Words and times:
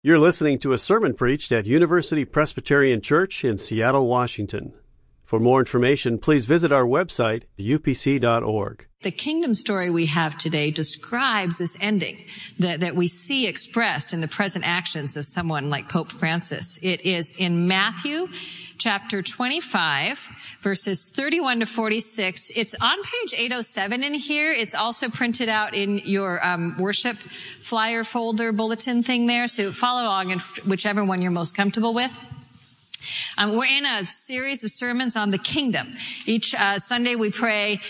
You're 0.00 0.20
listening 0.20 0.60
to 0.60 0.72
a 0.72 0.78
sermon 0.78 1.14
preached 1.14 1.50
at 1.50 1.66
University 1.66 2.24
Presbyterian 2.24 3.00
Church 3.00 3.44
in 3.44 3.58
Seattle, 3.58 4.06
Washington. 4.06 4.72
For 5.24 5.40
more 5.40 5.58
information, 5.58 6.18
please 6.18 6.46
visit 6.46 6.70
our 6.70 6.84
website, 6.84 7.46
upc.org. 7.58 8.86
The 9.02 9.10
kingdom 9.10 9.54
story 9.54 9.90
we 9.90 10.06
have 10.06 10.38
today 10.38 10.70
describes 10.70 11.58
this 11.58 11.76
ending 11.80 12.24
that, 12.60 12.78
that 12.78 12.94
we 12.94 13.08
see 13.08 13.48
expressed 13.48 14.12
in 14.12 14.20
the 14.20 14.28
present 14.28 14.64
actions 14.64 15.16
of 15.16 15.24
someone 15.24 15.68
like 15.68 15.88
Pope 15.88 16.12
Francis. 16.12 16.78
It 16.80 17.00
is 17.04 17.34
in 17.36 17.66
Matthew 17.66 18.28
chapter 18.78 19.22
25, 19.22 20.18
verses 20.60 21.10
31 21.10 21.60
to 21.60 21.66
46. 21.66 22.52
It's 22.56 22.74
on 22.80 22.96
page 23.02 23.34
807 23.34 24.04
in 24.04 24.14
here. 24.14 24.52
It's 24.52 24.74
also 24.74 25.08
printed 25.08 25.48
out 25.48 25.74
in 25.74 25.98
your 25.98 26.44
um, 26.46 26.76
worship 26.78 27.16
flyer 27.16 28.04
folder 28.04 28.52
bulletin 28.52 29.02
thing 29.02 29.26
there. 29.26 29.48
So 29.48 29.70
follow 29.70 30.04
along 30.04 30.30
in 30.30 30.38
whichever 30.66 31.04
one 31.04 31.20
you're 31.20 31.32
most 31.32 31.56
comfortable 31.56 31.92
with. 31.92 32.14
Um, 33.36 33.56
we're 33.56 33.66
in 33.66 33.84
a 33.84 34.04
series 34.04 34.64
of 34.64 34.70
sermons 34.70 35.16
on 35.16 35.30
the 35.30 35.38
kingdom. 35.38 35.88
Each 36.26 36.54
uh, 36.54 36.78
Sunday 36.78 37.14
we 37.14 37.30
pray, 37.30 37.80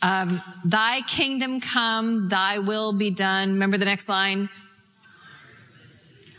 um, 0.00 0.40
"Thy 0.64 1.02
kingdom 1.02 1.60
come, 1.60 2.28
Thy 2.28 2.58
will 2.58 2.92
be 2.92 3.10
done." 3.10 3.52
Remember 3.52 3.76
the 3.76 3.84
next 3.84 4.08
line 4.08 4.48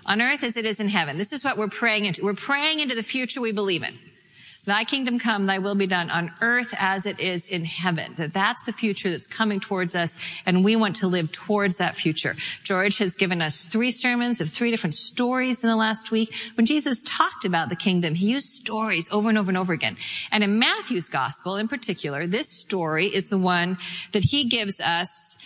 on 0.07 0.21
earth 0.21 0.43
as 0.43 0.57
it 0.57 0.65
is 0.65 0.79
in 0.79 0.87
heaven. 0.87 1.17
This 1.17 1.33
is 1.33 1.43
what 1.43 1.57
we're 1.57 1.67
praying 1.67 2.05
into. 2.05 2.23
We're 2.23 2.33
praying 2.33 2.79
into 2.79 2.95
the 2.95 3.03
future 3.03 3.41
we 3.41 3.51
believe 3.51 3.83
in. 3.83 3.97
Thy 4.67 4.83
kingdom 4.83 5.17
come, 5.17 5.45
thy 5.45 5.59
will 5.59 5.75
be 5.75 5.87
done 5.87 6.09
on 6.09 6.33
earth 6.41 6.75
as 6.77 7.05
it 7.05 7.21
is 7.21 7.47
in 7.47 7.63
heaven. 7.63 8.15
That 8.17 8.33
that's 8.33 8.65
the 8.65 8.73
future 8.73 9.09
that's 9.09 9.25
coming 9.25 9.61
towards 9.61 9.95
us 9.95 10.17
and 10.45 10.61
we 10.61 10.75
want 10.75 10.97
to 10.97 11.07
live 11.07 11.31
towards 11.31 11.77
that 11.77 11.95
future. 11.95 12.35
George 12.65 12.97
has 12.97 13.15
given 13.15 13.41
us 13.41 13.65
three 13.65 13.91
sermons 13.91 14.41
of 14.41 14.49
three 14.49 14.69
different 14.69 14.93
stories 14.93 15.63
in 15.63 15.69
the 15.69 15.77
last 15.77 16.11
week. 16.11 16.35
When 16.55 16.65
Jesus 16.65 17.01
talked 17.03 17.45
about 17.45 17.69
the 17.69 17.77
kingdom, 17.77 18.13
he 18.13 18.29
used 18.29 18.49
stories 18.49 19.07
over 19.09 19.29
and 19.29 19.37
over 19.37 19.49
and 19.49 19.57
over 19.57 19.71
again. 19.71 19.95
And 20.33 20.43
in 20.43 20.59
Matthew's 20.59 21.07
gospel 21.07 21.55
in 21.55 21.69
particular, 21.69 22.27
this 22.27 22.49
story 22.49 23.05
is 23.05 23.29
the 23.29 23.37
one 23.37 23.77
that 24.11 24.23
he 24.23 24.43
gives 24.43 24.81
us 24.81 25.37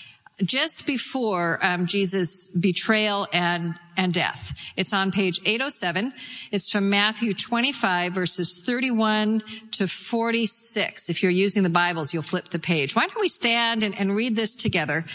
just 0.44 0.86
before 0.86 1.60
um, 1.62 1.86
Jesus' 1.86 2.50
betrayal 2.50 3.28
and 3.34 3.76
and 3.98 4.14
death. 4.14 4.54
It's 4.78 4.94
on 4.94 5.12
page 5.12 5.40
807. 5.46 6.14
It's 6.52 6.70
from 6.70 6.90
Matthew 6.90 7.34
25 7.34 8.14
verses 8.14 8.62
31 8.66 9.44
to 9.72 9.88
46. 9.88 11.10
If 11.10 11.22
you're 11.22 11.32
using 11.32 11.64
the 11.64 11.70
Bibles, 11.70 12.14
you'll 12.14 12.24
flip 12.24 12.50
the 12.50 12.60
page. 12.60 12.96
Why 12.96 13.06
don't 13.06 13.20
we 13.20 13.28
stand 13.28 13.84
and, 13.84 13.98
and 14.00 14.16
read 14.16 14.36
this 14.36 14.56
together? 14.56 15.06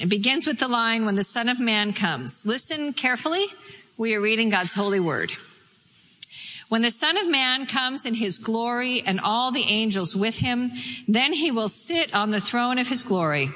It 0.00 0.08
begins 0.08 0.46
with 0.46 0.60
the 0.60 0.68
line, 0.68 1.06
when 1.06 1.16
the 1.16 1.24
Son 1.24 1.48
of 1.48 1.58
Man 1.58 1.92
comes. 1.92 2.46
Listen 2.46 2.92
carefully. 2.92 3.44
We 3.96 4.14
are 4.14 4.20
reading 4.20 4.48
God's 4.48 4.72
holy 4.72 5.00
word. 5.00 5.32
When 6.68 6.82
the 6.82 6.90
Son 6.90 7.16
of 7.16 7.26
Man 7.26 7.64
comes 7.64 8.04
in 8.04 8.12
his 8.12 8.36
glory 8.36 9.00
and 9.00 9.20
all 9.20 9.50
the 9.50 9.64
angels 9.70 10.14
with 10.14 10.36
him, 10.36 10.72
then 11.06 11.32
he 11.32 11.50
will 11.50 11.68
sit 11.68 12.14
on 12.14 12.28
the 12.28 12.42
throne 12.42 12.76
of 12.76 12.88
his 12.88 13.02
glory. 13.02 13.48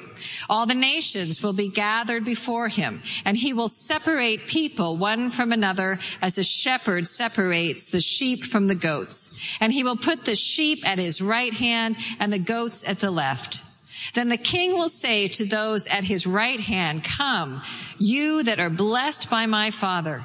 All 0.49 0.65
the 0.65 0.75
nations 0.75 1.43
will 1.43 1.53
be 1.53 1.69
gathered 1.69 2.25
before 2.25 2.69
him, 2.69 3.03
and 3.27 3.37
he 3.37 3.53
will 3.53 3.69
separate 3.69 4.47
people 4.47 4.97
one 4.97 5.29
from 5.29 5.53
another 5.53 5.99
as 6.23 6.39
a 6.39 6.45
shepherd 6.45 7.07
separates 7.07 7.91
the 7.91 8.01
sheep 8.01 8.45
from 8.45 8.67
the 8.67 8.75
goats. 8.75 9.59
And 9.61 9.75
he 9.75 9.85
will 9.85 9.97
put 9.97 10.25
the 10.25 10.37
sheep 10.37 10.89
at 10.89 10.99
his 10.99 11.21
right 11.21 11.53
hand 11.53 11.97
and 12.19 12.33
the 12.33 12.39
goats 12.39 12.83
at 12.89 13.01
the 13.01 13.11
left. 13.11 13.63
Then 14.15 14.31
the 14.31 14.39
king 14.39 14.73
will 14.73 14.89
say 14.89 15.29
to 15.29 15.45
those 15.45 15.87
at 15.87 16.05
his 16.05 16.27
right 16.27 16.61
hand, 16.61 17.05
come, 17.05 17.63
you 17.99 18.43
that 18.43 18.59
are 18.59 18.71
blessed 18.71 19.29
by 19.29 19.45
my 19.45 19.71
father 19.71 20.25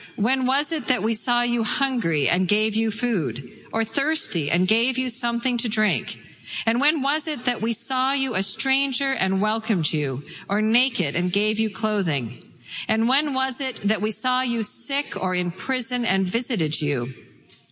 when 0.15 0.45
was 0.45 0.71
it 0.71 0.85
that 0.85 1.03
we 1.03 1.13
saw 1.13 1.41
you 1.41 1.63
hungry 1.63 2.27
and 2.29 2.47
gave 2.47 2.75
you 2.75 2.91
food, 2.91 3.51
or 3.71 3.83
thirsty 3.83 4.51
and 4.51 4.67
gave 4.67 4.97
you 4.97 5.09
something 5.09 5.57
to 5.59 5.69
drink? 5.69 6.19
And 6.65 6.81
when 6.81 7.01
was 7.01 7.27
it 7.27 7.45
that 7.45 7.61
we 7.61 7.73
saw 7.73 8.11
you 8.11 8.35
a 8.35 8.43
stranger 8.43 9.13
and 9.13 9.41
welcomed 9.41 9.91
you, 9.91 10.23
or 10.49 10.61
naked 10.61 11.15
and 11.15 11.31
gave 11.31 11.59
you 11.59 11.69
clothing? 11.69 12.43
And 12.87 13.07
when 13.07 13.33
was 13.33 13.61
it 13.61 13.77
that 13.77 14.01
we 14.01 14.11
saw 14.11 14.41
you 14.41 14.63
sick 14.63 15.21
or 15.21 15.35
in 15.35 15.51
prison 15.51 16.05
and 16.05 16.25
visited 16.25 16.81
you? 16.81 17.13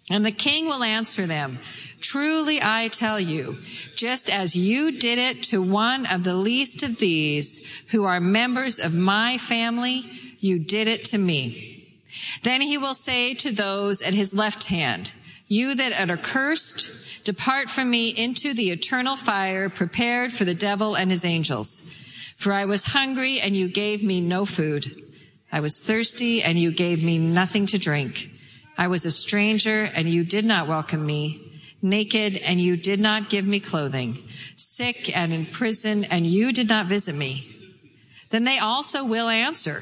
And 0.09 0.25
the 0.25 0.31
king 0.31 0.65
will 0.65 0.83
answer 0.83 1.25
them, 1.25 1.59
Truly 2.01 2.59
I 2.61 2.87
tell 2.87 3.19
you, 3.19 3.57
just 3.95 4.29
as 4.29 4.55
you 4.55 4.97
did 4.97 5.19
it 5.19 5.43
to 5.45 5.61
one 5.61 6.05
of 6.05 6.23
the 6.23 6.35
least 6.35 6.81
of 6.81 6.97
these 6.97 7.83
who 7.91 8.05
are 8.05 8.19
members 8.19 8.79
of 8.79 8.95
my 8.95 9.37
family, 9.37 10.09
you 10.39 10.59
did 10.59 10.87
it 10.87 11.03
to 11.05 11.17
me. 11.17 11.78
Then 12.43 12.61
he 12.61 12.77
will 12.77 12.93
say 12.93 13.33
to 13.35 13.51
those 13.51 14.01
at 14.01 14.13
his 14.13 14.33
left 14.33 14.65
hand, 14.65 15.13
you 15.47 15.75
that 15.75 16.09
are 16.09 16.17
cursed, 16.17 17.23
depart 17.23 17.69
from 17.69 17.89
me 17.89 18.09
into 18.09 18.53
the 18.53 18.69
eternal 18.69 19.15
fire 19.15 19.69
prepared 19.69 20.31
for 20.31 20.45
the 20.45 20.53
devil 20.53 20.95
and 20.95 21.09
his 21.09 21.25
angels. 21.25 21.81
For 22.37 22.53
I 22.53 22.65
was 22.65 22.83
hungry 22.85 23.41
and 23.41 23.55
you 23.55 23.67
gave 23.67 24.03
me 24.03 24.21
no 24.21 24.45
food. 24.45 24.85
I 25.51 25.59
was 25.59 25.83
thirsty 25.83 26.43
and 26.43 26.57
you 26.57 26.71
gave 26.71 27.03
me 27.03 27.17
nothing 27.17 27.65
to 27.67 27.79
drink. 27.79 28.29
I 28.77 28.87
was 28.87 29.05
a 29.05 29.11
stranger 29.11 29.89
and 29.95 30.07
you 30.07 30.23
did 30.23 30.45
not 30.45 30.67
welcome 30.67 31.05
me. 31.05 31.45
Naked 31.81 32.37
and 32.37 32.61
you 32.61 32.77
did 32.77 32.99
not 32.99 33.29
give 33.29 33.47
me 33.47 33.59
clothing. 33.59 34.23
Sick 34.55 35.17
and 35.17 35.33
in 35.33 35.45
prison 35.45 36.03
and 36.05 36.27
you 36.27 36.53
did 36.53 36.69
not 36.69 36.85
visit 36.85 37.15
me. 37.15 37.43
Then 38.29 38.43
they 38.43 38.59
also 38.59 39.03
will 39.03 39.27
answer. 39.27 39.81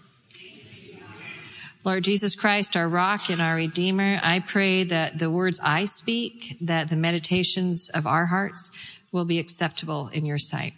Lord 1.83 2.03
Jesus 2.03 2.35
Christ, 2.35 2.77
our 2.77 2.87
rock 2.87 3.31
and 3.31 3.41
our 3.41 3.55
redeemer, 3.55 4.19
I 4.21 4.39
pray 4.39 4.83
that 4.83 5.17
the 5.17 5.31
words 5.31 5.59
I 5.63 5.85
speak, 5.85 6.57
that 6.61 6.89
the 6.89 6.95
meditations 6.95 7.89
of 7.89 8.05
our 8.05 8.27
hearts 8.27 8.99
will 9.11 9.25
be 9.25 9.39
acceptable 9.39 10.09
in 10.09 10.23
your 10.23 10.37
sight. 10.37 10.73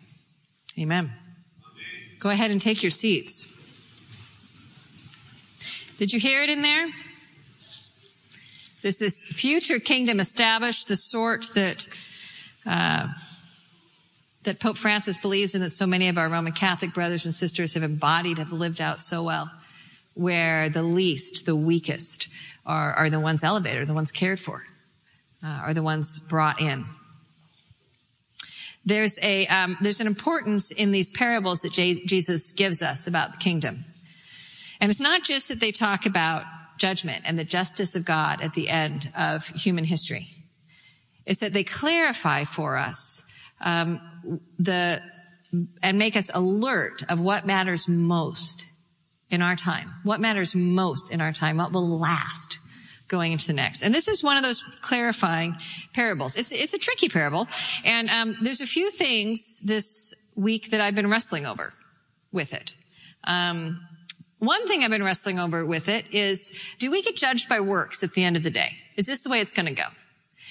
Amen. 0.80 1.06
Amen. 1.06 1.14
Go 2.20 2.30
ahead 2.30 2.52
and 2.52 2.62
take 2.62 2.84
your 2.84 2.90
seats. 2.90 3.68
Did 5.98 6.14
you 6.14 6.22
hear 6.22 6.42
it 6.42 6.50
in 6.50 6.62
there? 6.62 6.88
This, 8.82 8.98
this 8.98 9.26
future 9.26 9.80
kingdom 9.80 10.22
established, 10.22 10.88
the 10.88 10.96
sort 10.96 11.48
that, 11.56 11.90
uh, 12.66 13.10
that 14.44 14.62
Pope 14.62 14.78
Francis 14.78 15.18
believes 15.18 15.54
in, 15.54 15.62
that 15.62 15.74
so 15.74 15.86
many 15.86 16.08
of 16.08 16.18
our 16.18 16.30
Roman 16.30 16.54
Catholic 16.54 16.94
brothers 16.94 17.26
and 17.26 17.34
sisters 17.34 17.74
have 17.74 17.84
embodied, 17.84 18.38
have 18.38 18.54
lived 18.54 18.80
out 18.80 19.02
so 19.02 19.22
well 19.22 19.52
where 20.14 20.70
the 20.70 20.84
least, 20.84 21.46
the 21.46 21.56
weakest 21.56 22.34
are, 22.66 22.94
are 22.94 23.10
the 23.10 23.20
ones 23.20 23.44
elevated, 23.44 23.88
the 23.88 23.94
ones 23.94 24.12
cared 24.12 24.40
for, 24.40 24.64
uh, 25.44 25.48
are 25.48 25.74
the 25.74 25.84
ones 25.84 26.20
brought 26.30 26.62
in. 26.62 26.86
There's 28.86 29.18
a, 29.24 29.48
um, 29.48 29.78
there's 29.82 30.02
an 30.02 30.08
importance 30.08 30.72
in 30.72 30.92
these 30.92 31.10
parables 31.10 31.62
that 31.62 31.72
J- 31.72 32.06
Jesus 32.06 32.52
gives 32.52 32.82
us 32.82 33.08
about 33.08 33.32
the 33.32 33.38
kingdom. 33.38 33.80
And 34.82 34.92
it's 34.92 35.00
not 35.00 35.24
just 35.24 35.48
that 35.48 35.62
they 35.62 35.72
talk 35.72 36.06
about 36.06 36.44
judgment 36.78 37.22
and 37.26 37.40
the 37.40 37.46
justice 37.46 37.96
of 37.96 38.06
God 38.06 38.42
at 38.42 38.54
the 38.54 38.68
end 38.68 39.10
of 39.18 39.48
human 39.48 39.86
history. 39.86 40.28
It's 41.26 41.40
that 41.40 41.54
they 41.54 41.64
clarify 41.64 42.44
for 42.44 42.76
us 42.76 43.30
um, 43.62 44.02
the 44.60 45.02
and 45.82 46.00
make 46.00 46.18
us 46.18 46.32
alert 46.34 47.04
of 47.10 47.22
what 47.22 47.46
matters 47.46 47.88
most 47.88 48.73
in 49.34 49.42
our 49.42 49.56
time? 49.56 49.90
What 50.04 50.22
matters 50.22 50.54
most 50.54 51.12
in 51.12 51.20
our 51.20 51.34
time? 51.34 51.58
What 51.58 51.72
will 51.74 51.98
last 51.98 52.60
going 53.08 53.32
into 53.32 53.48
the 53.48 53.54
next. 53.54 53.84
And 53.84 53.94
this 53.94 54.08
is 54.08 54.24
one 54.24 54.38
of 54.38 54.44
those 54.44 54.64
clarifying 54.82 55.56
parables. 55.94 56.36
It's, 56.36 56.52
it's 56.52 56.74
a 56.74 56.80
tricky 56.80 57.10
parable. 57.10 57.48
And, 57.86 58.10
um, 58.10 58.38
there's 58.42 58.62
a 58.62 58.66
few 58.66 58.90
things 58.90 59.60
this 59.62 60.16
week 60.36 60.72
that 60.72 60.82
I've 60.82 60.96
been 60.96 61.10
wrestling 61.10 61.46
over 61.46 61.74
with 62.32 62.54
it. 62.54 62.76
Um, 63.24 63.88
one 64.40 64.68
thing 64.68 64.84
I've 64.84 64.90
been 64.90 65.04
wrestling 65.04 65.40
over 65.40 65.66
with 65.66 65.90
it 65.90 66.12
is, 66.12 66.60
do 66.80 66.90
we 66.90 67.02
get 67.02 67.16
judged 67.16 67.48
by 67.50 67.60
works 67.60 68.04
at 68.04 68.14
the 68.14 68.24
end 68.24 68.36
of 68.36 68.44
the 68.44 68.50
day? 68.50 68.72
Is 68.98 69.06
this 69.06 69.24
the 69.24 69.30
way 69.30 69.42
it's 69.42 69.52
going 69.52 69.68
to 69.68 69.76
go? 69.76 69.88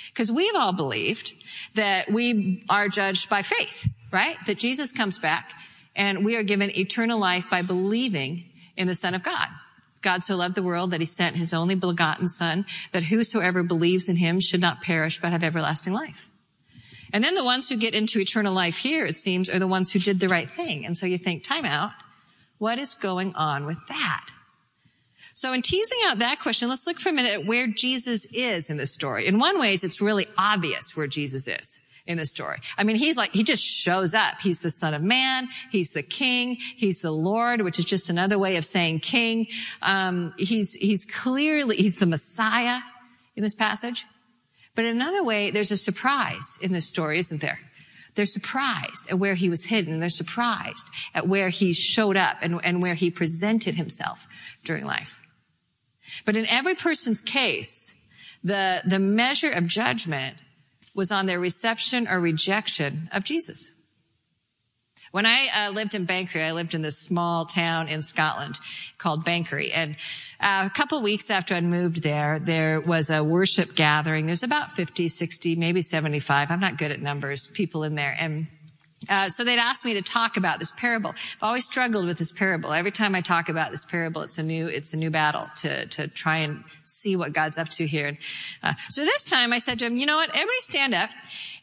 Because 0.08 0.30
we've 0.30 0.54
all 0.54 0.72
believed 0.72 1.32
that 1.74 2.12
we 2.12 2.64
are 2.68 2.88
judged 2.88 3.28
by 3.28 3.42
faith, 3.42 3.88
right? 4.12 4.36
That 4.46 4.58
Jesus 4.58 4.92
comes 4.92 5.18
back 5.18 5.50
and 5.96 6.24
we 6.24 6.36
are 6.36 6.42
given 6.42 6.70
eternal 6.76 7.18
life 7.18 7.50
by 7.50 7.62
believing 7.62 8.44
in 8.76 8.86
the 8.86 8.94
Son 8.94 9.14
of 9.14 9.22
God. 9.22 9.48
God 10.02 10.22
so 10.22 10.36
loved 10.36 10.56
the 10.56 10.62
world 10.62 10.90
that 10.90 11.00
he 11.00 11.06
sent 11.06 11.36
his 11.36 11.54
only 11.54 11.74
begotten 11.74 12.26
Son, 12.26 12.64
that 12.92 13.04
whosoever 13.04 13.62
believes 13.62 14.08
in 14.08 14.16
him 14.16 14.40
should 14.40 14.60
not 14.60 14.82
perish 14.82 15.20
but 15.20 15.32
have 15.32 15.44
everlasting 15.44 15.92
life. 15.92 16.28
And 17.12 17.22
then 17.22 17.34
the 17.34 17.44
ones 17.44 17.68
who 17.68 17.76
get 17.76 17.94
into 17.94 18.18
eternal 18.18 18.54
life 18.54 18.78
here, 18.78 19.04
it 19.06 19.16
seems, 19.16 19.48
are 19.48 19.58
the 19.58 19.66
ones 19.66 19.92
who 19.92 19.98
did 19.98 20.18
the 20.18 20.28
right 20.28 20.48
thing. 20.48 20.84
And 20.84 20.96
so 20.96 21.06
you 21.06 21.18
think, 21.18 21.44
time 21.44 21.64
out. 21.64 21.90
What 22.58 22.78
is 22.78 22.94
going 22.94 23.34
on 23.34 23.66
with 23.66 23.86
that? 23.88 24.26
So 25.34 25.52
in 25.52 25.62
teasing 25.62 25.98
out 26.06 26.18
that 26.18 26.40
question, 26.40 26.68
let's 26.68 26.86
look 26.86 26.98
for 26.98 27.08
a 27.08 27.12
minute 27.12 27.32
at 27.32 27.46
where 27.46 27.66
Jesus 27.66 28.24
is 28.26 28.70
in 28.70 28.76
this 28.76 28.92
story. 28.92 29.26
In 29.26 29.38
one 29.38 29.58
ways, 29.58 29.84
it's 29.84 30.00
really 30.00 30.26
obvious 30.38 30.96
where 30.96 31.06
Jesus 31.06 31.48
is 31.48 31.91
in 32.06 32.18
the 32.18 32.26
story. 32.26 32.58
I 32.76 32.84
mean, 32.84 32.96
he's 32.96 33.16
like, 33.16 33.30
he 33.30 33.44
just 33.44 33.64
shows 33.64 34.14
up. 34.14 34.40
He's 34.40 34.60
the 34.60 34.70
son 34.70 34.94
of 34.94 35.02
man. 35.02 35.48
He's 35.70 35.92
the 35.92 36.02
king. 36.02 36.56
He's 36.76 37.02
the 37.02 37.12
Lord, 37.12 37.60
which 37.60 37.78
is 37.78 37.84
just 37.84 38.10
another 38.10 38.38
way 38.38 38.56
of 38.56 38.64
saying 38.64 39.00
king. 39.00 39.46
Um, 39.82 40.34
he's, 40.36 40.74
he's 40.74 41.04
clearly, 41.04 41.76
he's 41.76 41.98
the 41.98 42.06
Messiah 42.06 42.80
in 43.36 43.42
this 43.42 43.54
passage. 43.54 44.04
But 44.74 44.84
another 44.84 45.22
way, 45.22 45.50
there's 45.50 45.70
a 45.70 45.76
surprise 45.76 46.58
in 46.62 46.72
this 46.72 46.88
story, 46.88 47.18
isn't 47.18 47.40
there? 47.40 47.58
They're 48.14 48.26
surprised 48.26 49.10
at 49.10 49.18
where 49.18 49.34
he 49.34 49.48
was 49.48 49.66
hidden. 49.66 50.00
They're 50.00 50.10
surprised 50.10 50.88
at 51.14 51.28
where 51.28 51.48
he 51.48 51.72
showed 51.72 52.16
up 52.16 52.36
and, 52.42 52.60
and 52.62 52.82
where 52.82 52.94
he 52.94 53.10
presented 53.10 53.74
himself 53.74 54.26
during 54.64 54.84
life. 54.84 55.20
But 56.26 56.36
in 56.36 56.46
every 56.50 56.74
person's 56.74 57.20
case, 57.20 58.10
the, 58.44 58.82
the 58.84 58.98
measure 58.98 59.50
of 59.50 59.66
judgment 59.66 60.36
was 60.94 61.10
on 61.10 61.26
their 61.26 61.40
reception 61.40 62.06
or 62.08 62.20
rejection 62.20 63.08
of 63.12 63.24
Jesus. 63.24 63.82
When 65.12 65.26
I 65.26 65.48
uh, 65.54 65.70
lived 65.72 65.94
in 65.94 66.06
Banchory, 66.06 66.42
I 66.42 66.52
lived 66.52 66.74
in 66.74 66.80
this 66.80 66.98
small 66.98 67.44
town 67.44 67.88
in 67.88 68.00
Scotland 68.00 68.58
called 68.96 69.26
Banchory. 69.26 69.70
And 69.74 69.96
uh, 70.40 70.64
a 70.66 70.70
couple 70.70 71.02
weeks 71.02 71.30
after 71.30 71.54
I'd 71.54 71.64
moved 71.64 72.02
there, 72.02 72.38
there 72.38 72.80
was 72.80 73.10
a 73.10 73.22
worship 73.22 73.74
gathering. 73.76 74.24
There's 74.24 74.42
about 74.42 74.70
50, 74.70 75.08
60, 75.08 75.56
maybe 75.56 75.82
75. 75.82 76.50
I'm 76.50 76.60
not 76.60 76.78
good 76.78 76.90
at 76.90 77.02
numbers, 77.02 77.48
people 77.48 77.84
in 77.84 77.94
there. 77.94 78.16
And 78.18 78.46
uh, 79.12 79.28
so 79.28 79.44
they'd 79.44 79.58
asked 79.58 79.84
me 79.84 79.92
to 79.92 80.02
talk 80.02 80.38
about 80.38 80.58
this 80.58 80.72
parable. 80.72 81.10
I've 81.10 81.42
always 81.42 81.66
struggled 81.66 82.06
with 82.06 82.16
this 82.16 82.32
parable. 82.32 82.72
Every 82.72 82.90
time 82.90 83.14
I 83.14 83.20
talk 83.20 83.50
about 83.50 83.70
this 83.70 83.84
parable, 83.84 84.22
it's 84.22 84.38
a 84.38 84.42
new, 84.42 84.68
it's 84.68 84.94
a 84.94 84.96
new 84.96 85.10
battle 85.10 85.48
to, 85.60 85.84
to 85.84 86.08
try 86.08 86.38
and 86.38 86.64
see 86.84 87.14
what 87.14 87.34
God's 87.34 87.58
up 87.58 87.68
to 87.70 87.86
here. 87.86 88.16
Uh, 88.62 88.72
so 88.88 89.04
this 89.04 89.26
time 89.26 89.52
I 89.52 89.58
said 89.58 89.78
to 89.80 89.84
him, 89.84 89.96
you 89.96 90.06
know 90.06 90.16
what? 90.16 90.30
Everybody 90.30 90.60
stand 90.60 90.94
up. 90.94 91.10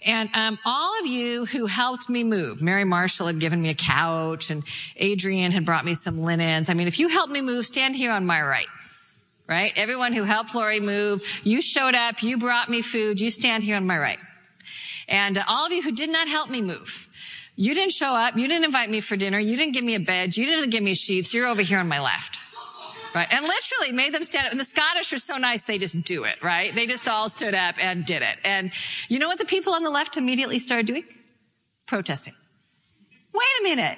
And 0.05 0.29
um, 0.35 0.59
all 0.63 0.99
of 0.99 1.07
you 1.07 1.45
who 1.45 1.65
helped 1.65 2.07
me 2.07 2.23
move, 2.23 2.61
Mary 2.61 2.85
Marshall 2.85 3.25
had 3.25 3.39
given 3.39 3.61
me 3.61 3.69
a 3.69 3.75
couch, 3.75 4.51
and 4.51 4.63
Adrian 4.95 5.51
had 5.51 5.65
brought 5.65 5.83
me 5.83 5.95
some 5.95 6.19
linens. 6.19 6.69
I 6.69 6.75
mean, 6.75 6.87
if 6.87 6.99
you 6.99 7.09
helped 7.09 7.33
me 7.33 7.41
move, 7.41 7.65
stand 7.65 7.95
here 7.95 8.11
on 8.11 8.27
my 8.27 8.41
right. 8.41 8.67
Right? 9.47 9.73
Everyone 9.75 10.13
who 10.13 10.23
helped 10.23 10.53
Lori 10.53 10.79
move, 10.79 11.41
you 11.43 11.63
showed 11.63 11.95
up, 11.95 12.21
you 12.21 12.37
brought 12.37 12.69
me 12.69 12.83
food, 12.83 13.19
you 13.19 13.31
stand 13.31 13.63
here 13.63 13.75
on 13.75 13.87
my 13.87 13.97
right. 13.97 14.19
And 15.07 15.39
uh, 15.39 15.43
all 15.47 15.65
of 15.65 15.71
you 15.71 15.81
who 15.81 15.91
did 15.91 16.11
not 16.11 16.27
help 16.27 16.51
me 16.51 16.61
move, 16.61 17.08
you 17.59 17.75
didn't 17.75 17.91
show 17.91 18.15
up. 18.15 18.37
You 18.37 18.47
didn't 18.47 18.63
invite 18.63 18.89
me 18.89 19.01
for 19.01 19.17
dinner. 19.17 19.37
You 19.37 19.57
didn't 19.57 19.73
give 19.73 19.83
me 19.83 19.93
a 19.93 19.99
bed. 19.99 20.37
You 20.37 20.45
didn't 20.45 20.69
give 20.69 20.81
me 20.81 20.95
sheets. 20.95 21.33
You're 21.33 21.45
over 21.45 21.61
here 21.61 21.79
on 21.79 21.89
my 21.89 21.99
left. 21.99 22.39
Right. 23.13 23.27
And 23.29 23.45
literally 23.45 23.91
made 23.91 24.13
them 24.13 24.23
stand 24.23 24.45
up. 24.45 24.51
And 24.53 24.61
the 24.61 24.65
Scottish 24.65 25.11
are 25.11 25.17
so 25.17 25.35
nice, 25.35 25.65
they 25.65 25.77
just 25.77 26.01
do 26.05 26.23
it, 26.23 26.41
right? 26.41 26.73
They 26.73 26.87
just 26.87 27.09
all 27.09 27.27
stood 27.27 27.53
up 27.53 27.75
and 27.83 28.05
did 28.05 28.21
it. 28.21 28.37
And 28.45 28.71
you 29.09 29.19
know 29.19 29.27
what 29.27 29.39
the 29.39 29.45
people 29.45 29.73
on 29.73 29.83
the 29.83 29.89
left 29.89 30.15
immediately 30.15 30.57
started 30.57 30.85
doing? 30.85 31.03
Protesting. 31.85 32.33
Wait 33.33 33.43
a 33.59 33.63
minute. 33.63 33.97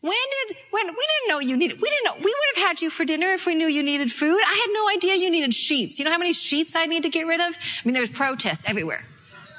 When 0.00 0.12
did, 0.48 0.56
when, 0.72 0.86
we 0.88 0.90
didn't 0.92 1.28
know 1.28 1.38
you 1.38 1.56
needed, 1.56 1.78
we 1.80 1.88
didn't 1.88 2.04
know, 2.06 2.14
we 2.16 2.24
would 2.24 2.56
have 2.56 2.68
had 2.68 2.82
you 2.82 2.90
for 2.90 3.04
dinner 3.04 3.28
if 3.28 3.46
we 3.46 3.54
knew 3.54 3.68
you 3.68 3.84
needed 3.84 4.10
food. 4.10 4.40
I 4.44 4.66
had 4.66 4.72
no 4.72 4.88
idea 4.96 5.22
you 5.22 5.30
needed 5.30 5.54
sheets. 5.54 6.00
You 6.00 6.06
know 6.06 6.10
how 6.10 6.18
many 6.18 6.32
sheets 6.32 6.74
I 6.74 6.86
need 6.86 7.04
to 7.04 7.08
get 7.08 7.22
rid 7.22 7.40
of? 7.40 7.54
I 7.54 7.80
mean, 7.84 7.92
there 7.92 8.02
was 8.02 8.10
protests 8.10 8.68
everywhere 8.68 9.04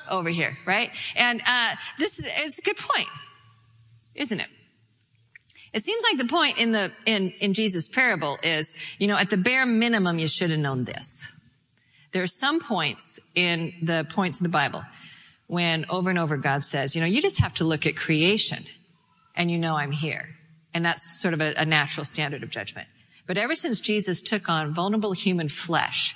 over 0.09 0.27
here, 0.27 0.57
right? 0.65 0.91
And, 1.15 1.41
uh, 1.47 1.75
this 1.97 2.19
is, 2.19 2.25
it's 2.43 2.59
a 2.59 2.61
good 2.61 2.75
point 2.75 3.07
isn't 4.17 4.39
it? 4.39 4.47
It 5.73 5.83
seems 5.83 6.03
like 6.09 6.19
the 6.19 6.27
point 6.27 6.59
in 6.59 6.71
the, 6.71 6.91
in, 7.05 7.31
in 7.39 7.53
Jesus' 7.53 7.87
parable 7.87 8.37
is, 8.43 8.75
you 8.99 9.07
know, 9.07 9.17
at 9.17 9.29
the 9.29 9.37
bare 9.37 9.65
minimum, 9.65 10.17
you 10.17 10.27
should 10.27 10.49
have 10.49 10.59
known 10.59 10.85
this. 10.85 11.33
There 12.11 12.23
are 12.23 12.27
some 12.27 12.59
points 12.59 13.31
in 13.35 13.73
the 13.81 14.07
points 14.09 14.39
of 14.39 14.43
the 14.43 14.51
Bible 14.51 14.81
when 15.47 15.85
over 15.89 16.09
and 16.09 16.17
over 16.17 16.37
God 16.37 16.63
says, 16.63 16.95
you 16.95 17.01
know, 17.01 17.07
you 17.07 17.21
just 17.21 17.41
have 17.41 17.55
to 17.55 17.63
look 17.63 17.85
at 17.85 17.95
creation 17.95 18.63
and 19.35 19.51
you 19.51 19.57
know 19.57 19.75
I'm 19.75 19.91
here. 19.91 20.27
And 20.73 20.83
that's 20.83 21.19
sort 21.21 21.33
of 21.33 21.41
a, 21.41 21.53
a 21.57 21.65
natural 21.65 22.05
standard 22.05 22.43
of 22.43 22.49
judgment. 22.49 22.87
But 23.27 23.37
ever 23.37 23.55
since 23.55 23.79
Jesus 23.79 24.21
took 24.21 24.49
on 24.49 24.73
vulnerable 24.73 25.11
human 25.11 25.49
flesh, 25.49 26.15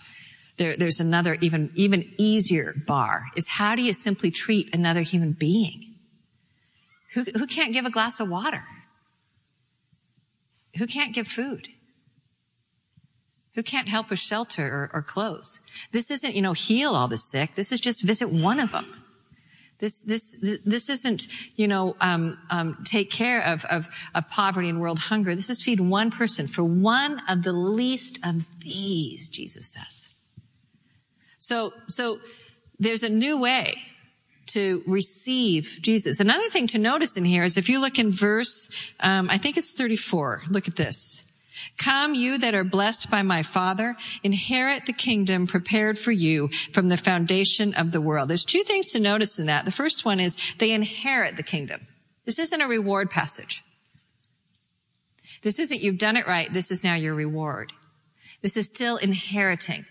there, 0.58 0.76
there's 0.76 1.00
another 1.00 1.38
even, 1.42 1.72
even 1.76 2.10
easier 2.18 2.74
bar 2.88 3.24
is 3.36 3.48
how 3.48 3.76
do 3.76 3.82
you 3.82 3.94
simply 3.94 4.32
treat 4.32 4.74
another 4.74 5.02
human 5.02 5.34
being? 5.34 5.91
Who, 7.14 7.24
who 7.24 7.46
can't 7.48 7.74
give 7.74 7.86
a 7.86 7.92
glass 7.92 8.20
of 8.20 8.30
water? 8.30 8.64
Who 10.78 10.88
can't 10.88 11.14
give 11.14 11.28
food? 11.28 11.68
Who 13.56 13.64
can't 13.64 13.90
help 13.90 14.10
with 14.10 14.20
shelter 14.20 14.66
or, 14.66 14.90
or 14.94 15.02
clothes? 15.02 15.60
This 15.92 16.10
isn't, 16.10 16.36
you 16.36 16.42
know, 16.42 16.54
heal 16.54 16.92
all 16.92 17.10
the 17.10 17.18
sick. 17.18 17.52
This 17.56 17.72
is 17.74 17.82
just 17.82 18.02
visit 18.02 18.30
one 18.30 18.60
of 18.60 18.72
them. 18.72 19.02
This, 19.80 20.04
this, 20.04 20.62
this 20.64 20.90
isn't, 20.90 21.28
you 21.58 21.68
know, 21.68 21.98
um, 22.00 22.38
um, 22.52 22.78
take 22.86 23.10
care 23.10 23.42
of, 23.42 23.66
of, 23.66 23.90
of 24.14 24.30
poverty 24.30 24.70
and 24.70 24.80
world 24.80 25.00
hunger. 25.00 25.34
This 25.34 25.50
is 25.50 25.62
feed 25.62 25.80
one 25.80 26.12
person 26.12 26.48
for 26.48 26.64
one 26.64 27.20
of 27.28 27.44
the 27.44 27.52
least 27.52 28.20
of 28.24 28.46
these, 28.62 29.28
Jesus 29.30 29.74
says. 29.74 30.30
So, 31.40 31.74
so 31.88 32.20
there's 32.80 33.02
a 33.02 33.10
new 33.10 33.42
way 33.42 33.76
to 34.54 34.84
receive 34.86 35.80
Jesus. 35.82 36.20
Another 36.20 36.48
thing 36.50 36.68
to 36.68 36.78
notice 36.78 37.18
in 37.18 37.26
here 37.26 37.44
is 37.44 37.58
if 37.58 37.70
you 37.70 37.80
look 37.80 38.00
in 38.00 38.12
verse, 38.12 38.72
um, 39.00 39.30
I 39.30 39.38
think 39.38 39.58
it's 39.58 39.74
34. 39.74 40.44
Look 40.50 40.68
at 40.68 40.76
this. 40.76 41.28
Come, 41.78 42.16
you 42.16 42.38
that 42.40 42.54
are 42.54 42.64
blessed 42.64 43.10
by 43.10 43.22
my 43.22 43.44
Father, 43.44 43.96
inherit 44.24 44.86
the 44.86 44.94
kingdom 44.94 45.48
prepared 45.48 45.98
for 45.98 46.12
you 46.12 46.48
from 46.74 46.90
the 46.90 46.98
foundation 46.98 47.74
of 47.78 47.92
the 47.92 48.02
world. 48.02 48.30
There's 48.30 48.46
two 48.46 48.64
things 48.64 48.92
to 48.92 49.00
notice 49.00 49.40
in 49.40 49.48
that. 49.48 49.66
The 49.66 49.72
first 49.72 50.06
one 50.06 50.20
is 50.20 50.38
they 50.58 50.74
inherit 50.74 51.38
the 51.38 51.44
kingdom. 51.44 51.82
This 52.26 52.40
isn't 52.40 52.62
a 52.62 52.68
reward 52.68 53.10
passage. 53.10 53.62
This 55.42 55.60
isn't 55.60 55.82
you've 55.82 56.00
done 56.00 56.18
it 56.18 56.28
right. 56.28 56.52
This 56.52 56.72
is 56.72 56.84
now 56.84 56.94
your 56.94 57.16
reward. 57.16 57.72
This 58.42 58.58
is 58.58 58.68
still 58.68 58.98
inheriting. 58.98 59.86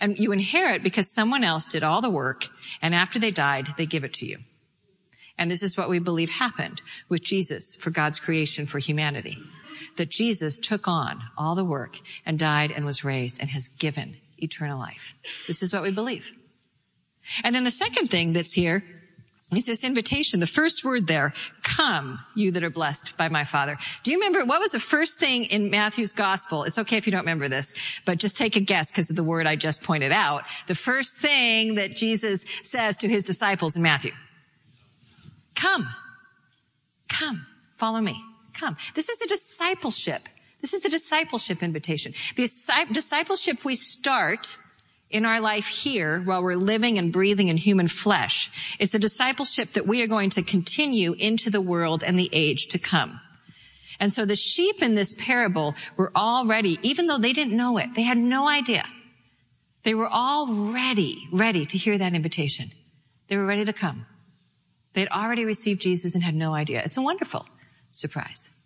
And 0.00 0.18
you 0.18 0.32
inherit 0.32 0.82
because 0.82 1.10
someone 1.10 1.44
else 1.44 1.66
did 1.66 1.82
all 1.82 2.00
the 2.00 2.10
work 2.10 2.46
and 2.80 2.94
after 2.94 3.18
they 3.18 3.30
died, 3.30 3.68
they 3.76 3.86
give 3.86 4.04
it 4.04 4.14
to 4.14 4.26
you. 4.26 4.38
And 5.38 5.50
this 5.50 5.62
is 5.62 5.76
what 5.76 5.88
we 5.88 5.98
believe 5.98 6.30
happened 6.30 6.82
with 7.08 7.22
Jesus 7.22 7.76
for 7.76 7.90
God's 7.90 8.20
creation 8.20 8.66
for 8.66 8.78
humanity. 8.78 9.38
That 9.96 10.10
Jesus 10.10 10.58
took 10.58 10.88
on 10.88 11.20
all 11.36 11.54
the 11.54 11.64
work 11.64 11.98
and 12.24 12.38
died 12.38 12.70
and 12.70 12.86
was 12.86 13.04
raised 13.04 13.40
and 13.40 13.50
has 13.50 13.68
given 13.68 14.16
eternal 14.38 14.78
life. 14.78 15.14
This 15.46 15.62
is 15.62 15.72
what 15.72 15.82
we 15.82 15.90
believe. 15.90 16.36
And 17.44 17.54
then 17.54 17.64
the 17.64 17.70
second 17.70 18.08
thing 18.08 18.32
that's 18.32 18.52
here 18.52 18.82
it's 19.58 19.66
this 19.66 19.84
invitation. 19.84 20.40
The 20.40 20.46
first 20.46 20.84
word 20.84 21.06
there, 21.06 21.34
come, 21.62 22.18
you 22.34 22.50
that 22.52 22.62
are 22.62 22.70
blessed 22.70 23.16
by 23.18 23.28
my 23.28 23.44
Father. 23.44 23.76
Do 24.02 24.10
you 24.10 24.18
remember 24.18 24.44
what 24.46 24.60
was 24.60 24.72
the 24.72 24.80
first 24.80 25.20
thing 25.20 25.44
in 25.44 25.70
Matthew's 25.70 26.12
gospel? 26.12 26.64
It's 26.64 26.78
okay 26.78 26.96
if 26.96 27.06
you 27.06 27.12
don't 27.12 27.20
remember 27.20 27.48
this, 27.48 28.00
but 28.06 28.18
just 28.18 28.36
take 28.36 28.56
a 28.56 28.60
guess 28.60 28.90
because 28.90 29.10
of 29.10 29.16
the 29.16 29.24
word 29.24 29.46
I 29.46 29.56
just 29.56 29.82
pointed 29.82 30.12
out. 30.12 30.44
The 30.66 30.74
first 30.74 31.18
thing 31.18 31.74
that 31.74 31.96
Jesus 31.96 32.44
says 32.62 32.96
to 32.98 33.08
his 33.08 33.24
disciples 33.24 33.76
in 33.76 33.82
Matthew. 33.82 34.12
Come. 35.54 35.86
Come. 37.08 37.46
Follow 37.76 38.00
me. 38.00 38.16
Come. 38.54 38.76
This 38.94 39.08
is 39.08 39.20
a 39.22 39.28
discipleship. 39.28 40.22
This 40.60 40.72
is 40.72 40.82
the 40.82 40.88
discipleship 40.88 41.62
invitation. 41.62 42.12
The 42.36 42.48
discipleship 42.92 43.64
we 43.64 43.74
start 43.74 44.56
in 45.12 45.24
our 45.26 45.40
life 45.40 45.66
here 45.66 46.20
while 46.20 46.42
we're 46.42 46.56
living 46.56 46.98
and 46.98 47.12
breathing 47.12 47.48
in 47.48 47.56
human 47.56 47.88
flesh. 47.88 48.76
It's 48.80 48.94
a 48.94 48.98
discipleship 48.98 49.68
that 49.70 49.86
we 49.86 50.02
are 50.02 50.06
going 50.06 50.30
to 50.30 50.42
continue 50.42 51.12
into 51.12 51.50
the 51.50 51.60
world 51.60 52.02
and 52.02 52.18
the 52.18 52.30
age 52.32 52.68
to 52.68 52.78
come. 52.78 53.20
And 54.00 54.12
so 54.12 54.24
the 54.24 54.34
sheep 54.34 54.82
in 54.82 54.94
this 54.94 55.12
parable 55.12 55.74
were 55.96 56.10
already, 56.16 56.78
even 56.82 57.06
though 57.06 57.18
they 57.18 57.32
didn't 57.32 57.56
know 57.56 57.78
it, 57.78 57.94
they 57.94 58.02
had 58.02 58.18
no 58.18 58.48
idea. 58.48 58.84
They 59.84 59.94
were 59.94 60.08
already 60.08 61.16
ready 61.32 61.66
to 61.66 61.78
hear 61.78 61.98
that 61.98 62.14
invitation. 62.14 62.70
They 63.28 63.36
were 63.36 63.46
ready 63.46 63.64
to 63.64 63.72
come. 63.72 64.06
They 64.94 65.00
had 65.00 65.10
already 65.10 65.44
received 65.44 65.82
Jesus 65.82 66.14
and 66.14 66.22
had 66.22 66.34
no 66.34 66.54
idea. 66.54 66.82
It's 66.84 66.96
a 66.96 67.02
wonderful 67.02 67.46
surprise. 67.90 68.61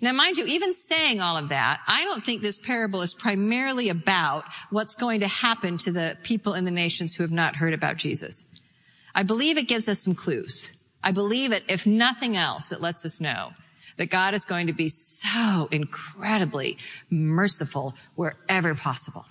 Now, 0.00 0.12
mind 0.12 0.36
you, 0.36 0.46
even 0.46 0.72
saying 0.72 1.20
all 1.20 1.36
of 1.36 1.48
that, 1.48 1.80
I 1.86 2.04
don't 2.04 2.24
think 2.24 2.42
this 2.42 2.58
parable 2.58 3.02
is 3.02 3.14
primarily 3.14 3.88
about 3.88 4.44
what's 4.70 4.94
going 4.94 5.20
to 5.20 5.28
happen 5.28 5.78
to 5.78 5.92
the 5.92 6.16
people 6.22 6.54
in 6.54 6.64
the 6.64 6.70
nations 6.70 7.14
who 7.14 7.22
have 7.22 7.32
not 7.32 7.56
heard 7.56 7.74
about 7.74 7.96
Jesus. 7.96 8.66
I 9.14 9.22
believe 9.22 9.56
it 9.56 9.68
gives 9.68 9.88
us 9.88 10.00
some 10.00 10.14
clues. 10.14 10.90
I 11.02 11.12
believe 11.12 11.52
it, 11.52 11.64
if 11.68 11.86
nothing 11.86 12.36
else, 12.36 12.72
it 12.72 12.80
lets 12.80 13.04
us 13.04 13.20
know 13.20 13.52
that 13.96 14.10
God 14.10 14.34
is 14.34 14.44
going 14.44 14.68
to 14.68 14.72
be 14.72 14.88
so 14.88 15.68
incredibly 15.70 16.78
merciful 17.10 17.94
wherever 18.14 18.74
possible. 18.74 19.24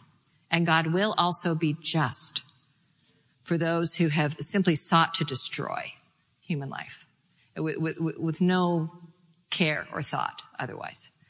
And 0.51 0.65
God 0.65 0.87
will 0.87 1.13
also 1.17 1.55
be 1.55 1.75
just 1.79 2.43
for 3.43 3.57
those 3.57 3.95
who 3.95 4.09
have 4.09 4.35
simply 4.39 4.75
sought 4.75 5.13
to 5.15 5.23
destroy 5.23 5.93
human 6.41 6.69
life 6.69 7.07
with, 7.55 7.77
with, 7.77 7.97
with 8.17 8.41
no 8.41 8.89
care 9.57 9.87
or 9.91 10.01
thought 10.01 10.41
otherwise. 10.59 11.25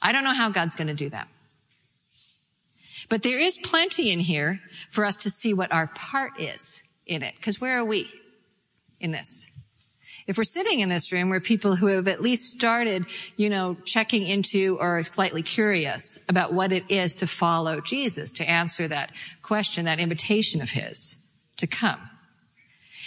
I 0.00 0.12
don't 0.12 0.24
know 0.24 0.34
how 0.34 0.50
God's 0.50 0.74
going 0.74 0.88
to 0.88 0.94
do 0.94 1.10
that. 1.10 1.28
But 3.08 3.22
there 3.22 3.38
is 3.38 3.58
plenty 3.58 4.10
in 4.10 4.20
here 4.20 4.60
for 4.90 5.04
us 5.04 5.16
to 5.24 5.30
see 5.30 5.54
what 5.54 5.72
our 5.72 5.86
part 5.88 6.40
is 6.40 6.82
in 7.06 7.22
it. 7.22 7.34
Because 7.36 7.60
where 7.60 7.78
are 7.78 7.84
we 7.84 8.06
in 9.00 9.10
this? 9.10 9.48
If 10.26 10.38
we're 10.38 10.44
sitting 10.44 10.80
in 10.80 10.88
this 10.88 11.12
room, 11.12 11.30
we're 11.30 11.40
people 11.40 11.74
who 11.74 11.86
have 11.86 12.06
at 12.06 12.22
least 12.22 12.56
started, 12.56 13.06
you 13.36 13.50
know, 13.50 13.76
checking 13.84 14.24
into 14.24 14.78
or 14.80 14.98
are 14.98 15.04
slightly 15.04 15.42
curious 15.42 16.24
about 16.28 16.52
what 16.52 16.72
it 16.72 16.84
is 16.88 17.16
to 17.16 17.26
follow 17.26 17.80
Jesus, 17.80 18.30
to 18.32 18.48
answer 18.48 18.86
that 18.86 19.10
question, 19.42 19.86
that 19.86 19.98
invitation 19.98 20.62
of 20.62 20.70
his 20.70 21.40
to 21.56 21.66
come. 21.66 21.98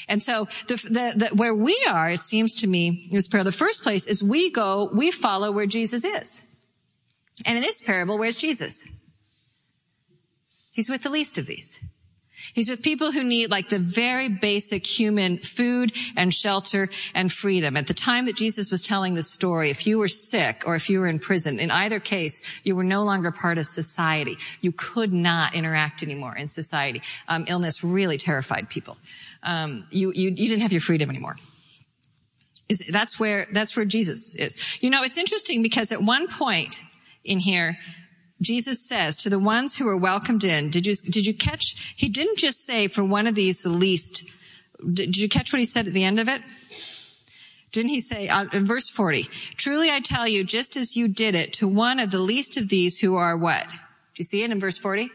And 0.07 0.21
so 0.21 0.47
the, 0.67 0.75
the, 0.75 1.27
the, 1.29 1.35
where 1.35 1.55
we 1.55 1.79
are, 1.89 2.09
it 2.09 2.21
seems 2.21 2.55
to 2.55 2.67
me, 2.67 3.07
in 3.09 3.15
this 3.15 3.27
parable, 3.27 3.45
the 3.45 3.57
first 3.57 3.83
place 3.83 4.07
is 4.07 4.23
we 4.23 4.51
go, 4.51 4.89
we 4.93 5.11
follow 5.11 5.51
where 5.51 5.65
Jesus 5.65 6.03
is. 6.03 6.65
And 7.45 7.57
in 7.57 7.61
this 7.61 7.81
parable, 7.81 8.17
where's 8.17 8.37
Jesus? 8.37 9.03
He's 10.71 10.89
with 10.89 11.03
the 11.03 11.09
least 11.09 11.37
of 11.37 11.47
these. 11.47 11.94
He's 12.53 12.69
with 12.69 12.83
people 12.83 13.11
who 13.11 13.23
need 13.23 13.51
like 13.51 13.69
the 13.69 13.79
very 13.79 14.29
basic 14.29 14.85
human 14.85 15.37
food 15.37 15.93
and 16.15 16.33
shelter 16.33 16.89
and 17.13 17.31
freedom. 17.31 17.77
At 17.77 17.87
the 17.87 17.93
time 17.93 18.25
that 18.25 18.35
Jesus 18.35 18.71
was 18.71 18.81
telling 18.81 19.13
this 19.13 19.29
story, 19.29 19.69
if 19.69 19.87
you 19.87 19.97
were 19.97 20.07
sick 20.07 20.63
or 20.65 20.75
if 20.75 20.89
you 20.89 20.99
were 20.99 21.07
in 21.07 21.19
prison, 21.19 21.59
in 21.59 21.71
either 21.71 21.99
case, 21.99 22.61
you 22.63 22.75
were 22.75 22.83
no 22.83 23.03
longer 23.03 23.31
part 23.31 23.57
of 23.57 23.65
society. 23.65 24.37
You 24.61 24.71
could 24.71 25.13
not 25.13 25.53
interact 25.53 26.03
anymore 26.03 26.35
in 26.35 26.47
society. 26.47 27.01
Um, 27.27 27.45
illness 27.47 27.83
really 27.83 28.17
terrified 28.17 28.69
people 28.69 28.97
um, 29.45 29.85
you, 29.91 30.11
you, 30.13 30.29
you 30.29 30.47
didn't 30.49 30.61
have 30.61 30.71
your 30.71 30.81
freedom 30.81 31.09
anymore. 31.09 31.37
Is, 32.67 32.79
that's 32.91 33.19
where, 33.19 33.45
that's 33.53 33.75
where 33.75 33.85
Jesus 33.85 34.35
is. 34.35 34.81
You 34.81 34.89
know, 34.89 35.03
it's 35.03 35.17
interesting 35.17 35.61
because 35.61 35.91
at 35.91 36.01
one 36.01 36.27
point 36.27 36.81
in 37.23 37.39
here, 37.39 37.77
Jesus 38.41 38.87
says 38.87 39.15
to 39.17 39.29
the 39.29 39.39
ones 39.39 39.77
who 39.77 39.87
are 39.87 39.97
welcomed 39.97 40.43
in, 40.43 40.69
did 40.69 40.85
you, 40.85 40.95
did 40.95 41.25
you 41.25 41.33
catch, 41.33 41.95
he 41.95 42.09
didn't 42.09 42.37
just 42.37 42.65
say 42.65 42.87
for 42.87 43.03
one 43.03 43.27
of 43.27 43.35
these 43.35 43.63
the 43.63 43.69
least, 43.69 44.29
did, 44.79 45.07
did 45.07 45.17
you 45.17 45.29
catch 45.29 45.53
what 45.53 45.59
he 45.59 45.65
said 45.65 45.87
at 45.87 45.93
the 45.93 46.03
end 46.03 46.19
of 46.19 46.27
it? 46.27 46.41
Didn't 47.71 47.89
he 47.89 47.99
say 47.99 48.27
uh, 48.27 48.45
in 48.53 48.65
verse 48.65 48.89
40, 48.89 49.23
truly 49.57 49.89
I 49.89 49.99
tell 49.99 50.27
you, 50.27 50.43
just 50.43 50.77
as 50.77 50.95
you 50.95 51.07
did 51.07 51.35
it 51.35 51.53
to 51.53 51.67
one 51.67 51.99
of 51.99 52.11
the 52.11 52.19
least 52.19 52.57
of 52.57 52.69
these 52.69 52.99
who 52.99 53.15
are 53.15 53.37
what? 53.37 53.65
Do 53.67 54.19
you 54.19 54.23
see 54.23 54.43
it 54.43 54.51
in 54.51 54.59
verse 54.59 54.77
40? 54.77 55.09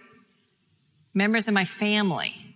Members 1.14 1.48
of 1.48 1.54
my 1.54 1.64
family. 1.64 2.49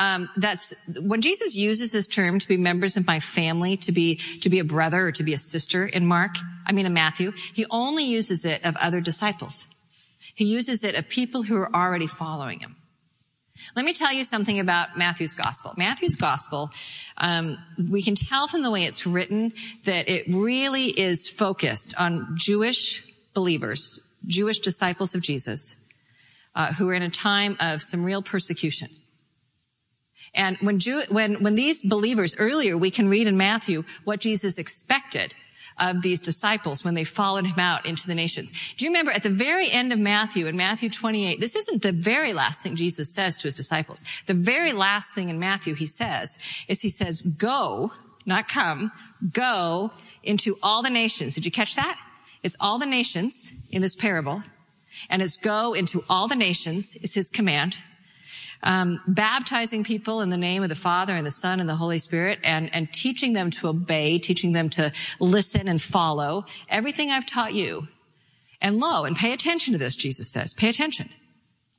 Um, 0.00 0.30
that's 0.34 0.72
when 0.98 1.20
Jesus 1.20 1.54
uses 1.54 1.92
this 1.92 2.08
term 2.08 2.38
to 2.38 2.48
be 2.48 2.56
members 2.56 2.96
of 2.96 3.06
my 3.06 3.20
family, 3.20 3.76
to 3.76 3.92
be 3.92 4.16
to 4.40 4.48
be 4.48 4.58
a 4.58 4.64
brother 4.64 5.08
or 5.08 5.12
to 5.12 5.22
be 5.22 5.34
a 5.34 5.38
sister 5.38 5.84
in 5.84 6.06
Mark. 6.06 6.36
I 6.66 6.72
mean 6.72 6.86
in 6.86 6.94
Matthew. 6.94 7.32
He 7.52 7.66
only 7.70 8.04
uses 8.04 8.46
it 8.46 8.64
of 8.64 8.76
other 8.76 9.02
disciples. 9.02 9.66
He 10.34 10.46
uses 10.46 10.84
it 10.84 10.98
of 10.98 11.10
people 11.10 11.42
who 11.42 11.56
are 11.56 11.74
already 11.74 12.06
following 12.06 12.60
him. 12.60 12.76
Let 13.76 13.84
me 13.84 13.92
tell 13.92 14.10
you 14.10 14.24
something 14.24 14.58
about 14.58 14.96
Matthew's 14.96 15.34
gospel. 15.34 15.74
Matthew's 15.76 16.16
gospel, 16.16 16.70
um, 17.18 17.58
we 17.90 18.00
can 18.00 18.14
tell 18.14 18.48
from 18.48 18.62
the 18.62 18.70
way 18.70 18.84
it's 18.84 19.06
written 19.06 19.52
that 19.84 20.08
it 20.08 20.24
really 20.28 20.86
is 20.86 21.28
focused 21.28 21.94
on 22.00 22.36
Jewish 22.36 23.04
believers, 23.34 24.16
Jewish 24.26 24.60
disciples 24.60 25.14
of 25.14 25.20
Jesus, 25.20 25.92
uh, 26.54 26.72
who 26.72 26.88
are 26.88 26.94
in 26.94 27.02
a 27.02 27.10
time 27.10 27.58
of 27.60 27.82
some 27.82 28.02
real 28.02 28.22
persecution. 28.22 28.88
And 30.34 30.56
when, 30.60 30.78
Jew, 30.78 31.02
when, 31.10 31.42
when 31.42 31.54
these 31.54 31.82
believers 31.82 32.36
earlier, 32.38 32.76
we 32.76 32.90
can 32.90 33.08
read 33.08 33.26
in 33.26 33.36
Matthew 33.36 33.84
what 34.04 34.20
Jesus 34.20 34.58
expected 34.58 35.34
of 35.78 36.02
these 36.02 36.20
disciples 36.20 36.84
when 36.84 36.94
they 36.94 37.04
followed 37.04 37.46
him 37.46 37.58
out 37.58 37.86
into 37.86 38.06
the 38.06 38.14
nations. 38.14 38.52
Do 38.76 38.84
you 38.84 38.90
remember 38.90 39.12
at 39.12 39.22
the 39.22 39.30
very 39.30 39.70
end 39.70 39.92
of 39.92 39.98
Matthew, 39.98 40.46
in 40.46 40.56
Matthew 40.56 40.90
28, 40.90 41.40
this 41.40 41.56
isn't 41.56 41.82
the 41.82 41.92
very 41.92 42.32
last 42.32 42.62
thing 42.62 42.76
Jesus 42.76 43.12
says 43.12 43.38
to 43.38 43.44
his 43.44 43.54
disciples. 43.54 44.04
The 44.26 44.34
very 44.34 44.72
last 44.72 45.14
thing 45.14 45.30
in 45.30 45.38
Matthew 45.38 45.74
he 45.74 45.86
says 45.86 46.38
is 46.68 46.82
he 46.82 46.90
says, 46.90 47.22
go, 47.22 47.92
not 48.26 48.46
come, 48.46 48.92
go 49.32 49.90
into 50.22 50.56
all 50.62 50.82
the 50.82 50.90
nations. 50.90 51.34
Did 51.34 51.46
you 51.46 51.50
catch 51.50 51.76
that? 51.76 51.98
It's 52.42 52.56
all 52.60 52.78
the 52.78 52.86
nations 52.86 53.66
in 53.70 53.82
this 53.82 53.96
parable. 53.96 54.42
And 55.08 55.22
it's 55.22 55.38
go 55.38 55.72
into 55.72 56.02
all 56.10 56.28
the 56.28 56.36
nations 56.36 56.94
is 56.96 57.14
his 57.14 57.30
command 57.30 57.76
um, 58.62 59.00
baptizing 59.06 59.84
people 59.84 60.20
in 60.20 60.28
the 60.28 60.36
name 60.36 60.62
of 60.62 60.68
the 60.68 60.74
Father 60.74 61.14
and 61.14 61.26
the 61.26 61.30
Son 61.30 61.60
and 61.60 61.68
the 61.68 61.76
Holy 61.76 61.98
Spirit 61.98 62.38
and, 62.44 62.72
and 62.74 62.92
teaching 62.92 63.32
them 63.32 63.50
to 63.50 63.68
obey, 63.68 64.18
teaching 64.18 64.52
them 64.52 64.68
to 64.70 64.92
listen 65.18 65.68
and 65.68 65.80
follow 65.80 66.44
everything 66.68 67.10
I've 67.10 67.26
taught 67.26 67.54
you. 67.54 67.88
And 68.60 68.78
lo, 68.78 69.04
and 69.04 69.16
pay 69.16 69.32
attention 69.32 69.72
to 69.72 69.78
this, 69.78 69.96
Jesus 69.96 70.30
says, 70.30 70.52
pay 70.52 70.68
attention. 70.68 71.08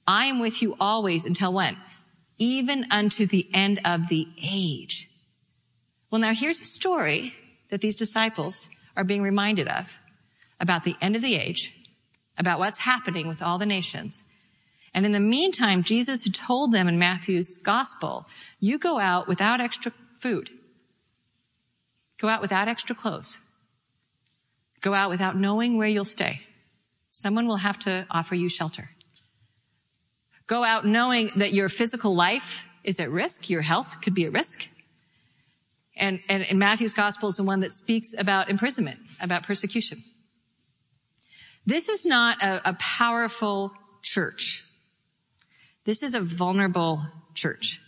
I 0.08 0.26
am 0.26 0.40
with 0.40 0.62
you 0.62 0.76
always 0.80 1.26
until 1.26 1.54
when? 1.54 1.78
Even 2.40 2.92
unto 2.92 3.28
the 3.28 3.48
end 3.54 3.80
of 3.86 4.10
the 4.10 4.28
age. 4.44 5.08
Well, 6.10 6.22
now 6.22 6.34
here's 6.34 6.60
a 6.60 6.66
story 6.66 7.34
that 7.70 7.82
these 7.82 7.96
disciples 7.96 8.68
are 8.98 9.04
being 9.04 9.22
reminded 9.22 9.68
of 9.68 10.00
about 10.60 10.84
the 10.84 10.96
end 11.02 11.16
of 11.16 11.22
the 11.22 11.36
age, 11.36 11.72
about 12.38 12.60
what's 12.60 12.80
happening 12.80 13.28
with 13.28 13.42
all 13.42 13.58
the 13.58 13.66
nations. 13.66 14.31
And 14.94 15.06
in 15.06 15.12
the 15.14 15.20
meantime, 15.20 15.84
Jesus 15.84 16.26
had 16.26 16.36
told 16.36 16.72
them 16.72 16.88
in 16.88 17.00
Matthew's 17.00 17.58
gospel, 17.58 18.28
you 18.60 18.78
go 18.78 19.00
out 19.00 19.28
without 19.28 19.62
extra 19.62 19.92
food. 19.92 20.50
Go 22.20 22.28
out 22.28 22.42
without 22.42 22.68
extra 22.68 22.96
clothes. 22.96 23.40
Go 24.82 24.94
out 24.94 25.10
without 25.10 25.38
knowing 25.38 25.78
where 25.78 25.88
you'll 25.88 26.06
stay. 26.06 26.42
Someone 27.10 27.48
will 27.48 27.58
have 27.58 27.80
to 27.80 28.06
offer 28.12 28.36
you 28.36 28.50
shelter. 28.50 28.90
Go 30.48 30.64
out 30.64 30.86
knowing 30.86 31.32
that 31.38 31.54
your 31.54 31.70
physical 31.70 32.14
life 32.14 32.68
is 32.84 33.00
at 33.00 33.10
risk. 33.10 33.50
Your 33.50 33.62
health 33.62 34.02
could 34.02 34.14
be 34.14 34.26
at 34.26 34.34
risk. 34.34 34.70
And, 35.96 36.20
and, 36.28 36.44
and 36.44 36.60
Matthew's 36.60 36.94
gospel 36.94 37.30
is 37.30 37.38
the 37.38 37.44
one 37.44 37.62
that 37.62 37.72
speaks 37.72 38.14
about 38.18 38.50
imprisonment, 38.50 39.00
about 39.20 39.44
persecution. 39.44 40.00
This 41.66 41.90
is 41.90 42.06
not 42.06 42.42
a, 42.42 42.70
a 42.70 42.74
powerful 42.74 43.72
church. 44.02 44.64
This 45.86 46.04
is 46.04 46.14
a 46.14 46.22
vulnerable 46.22 47.02
church. 47.34 47.80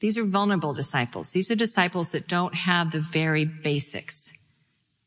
These 0.00 0.18
are 0.18 0.24
vulnerable 0.24 0.74
disciples. 0.74 1.32
These 1.32 1.50
are 1.50 1.56
disciples 1.56 2.12
that 2.12 2.28
don't 2.28 2.54
have 2.54 2.90
the 2.90 3.00
very 3.00 3.44
basics. 3.44 4.58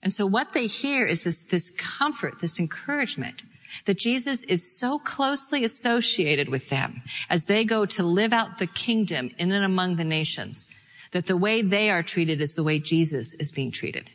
And 0.01 0.13
so 0.13 0.25
what 0.25 0.53
they 0.53 0.67
hear 0.67 1.05
is 1.05 1.23
this, 1.23 1.45
this 1.45 1.71
comfort, 1.71 2.41
this 2.41 2.59
encouragement 2.59 3.43
that 3.85 3.97
Jesus 3.97 4.43
is 4.43 4.79
so 4.79 4.97
closely 4.99 5.63
associated 5.63 6.49
with 6.49 6.69
them 6.69 7.01
as 7.29 7.45
they 7.45 7.63
go 7.63 7.85
to 7.85 8.03
live 8.03 8.33
out 8.33 8.57
the 8.57 8.67
kingdom 8.67 9.29
in 9.37 9.51
and 9.51 9.65
among 9.65 9.95
the 9.95 10.05
nations, 10.05 10.65
that 11.11 11.25
the 11.25 11.37
way 11.37 11.61
they 11.61 11.89
are 11.89 12.03
treated 12.03 12.41
is 12.41 12.55
the 12.55 12.63
way 12.63 12.79
Jesus 12.79 13.33
is 13.35 13.51
being 13.51 13.71
treated. 13.71 14.09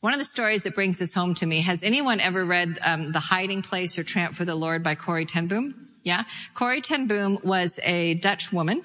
One 0.00 0.14
of 0.14 0.18
the 0.18 0.24
stories 0.24 0.64
that 0.64 0.74
brings 0.74 0.98
this 0.98 1.14
home 1.14 1.34
to 1.36 1.46
me, 1.46 1.60
has 1.60 1.82
anyone 1.82 2.20
ever 2.20 2.44
read 2.44 2.78
um, 2.84 3.12
The 3.12 3.20
Hiding 3.20 3.62
Place 3.62 3.98
or 3.98 4.02
Tramp 4.02 4.34
for 4.34 4.44
the 4.44 4.54
Lord 4.54 4.82
by 4.82 4.94
Corrie 4.94 5.26
ten 5.26 5.46
Boom? 5.46 5.88
Yeah. 6.02 6.24
Corrie 6.54 6.80
ten 6.80 7.06
Boom 7.06 7.38
was 7.42 7.78
a 7.84 8.14
Dutch 8.14 8.52
woman. 8.52 8.82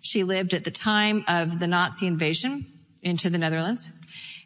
She 0.00 0.22
lived 0.22 0.54
at 0.54 0.64
the 0.64 0.70
time 0.70 1.24
of 1.28 1.60
the 1.60 1.66
Nazi 1.66 2.06
invasion 2.06 2.66
into 3.02 3.30
the 3.30 3.38
Netherlands. 3.38 4.04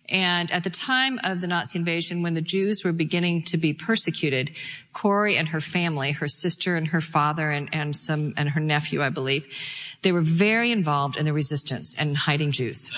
And 0.09 0.51
at 0.51 0.65
the 0.65 0.71
time 0.71 1.19
of 1.25 1.41
the 1.41 1.47
Nazi 1.47 1.79
invasion, 1.79 2.23
when 2.23 2.35
the 2.35 2.43
Jews 2.43 2.85
were 2.85 2.93
beginning 2.93 3.43
to 3.45 3.57
be 3.57 3.73
persecuted, 3.73 4.51
Corrie 4.93 5.37
and 5.37 5.49
her 5.49 5.61
family, 5.61 6.13
her 6.13 6.29
sister 6.29 6.77
and 6.77 6.89
her 6.89 7.01
father 7.01 7.51
and, 7.51 7.69
and 7.73 7.97
some, 7.97 8.35
and 8.37 8.51
her 8.51 8.61
nephew, 8.61 9.03
I 9.03 9.09
believe, 9.09 9.47
they 10.03 10.13
were 10.13 10.21
very 10.21 10.71
involved 10.71 11.17
in 11.17 11.25
the 11.25 11.33
resistance 11.33 11.97
and 11.99 12.17
hiding 12.17 12.51
Jews. 12.53 12.91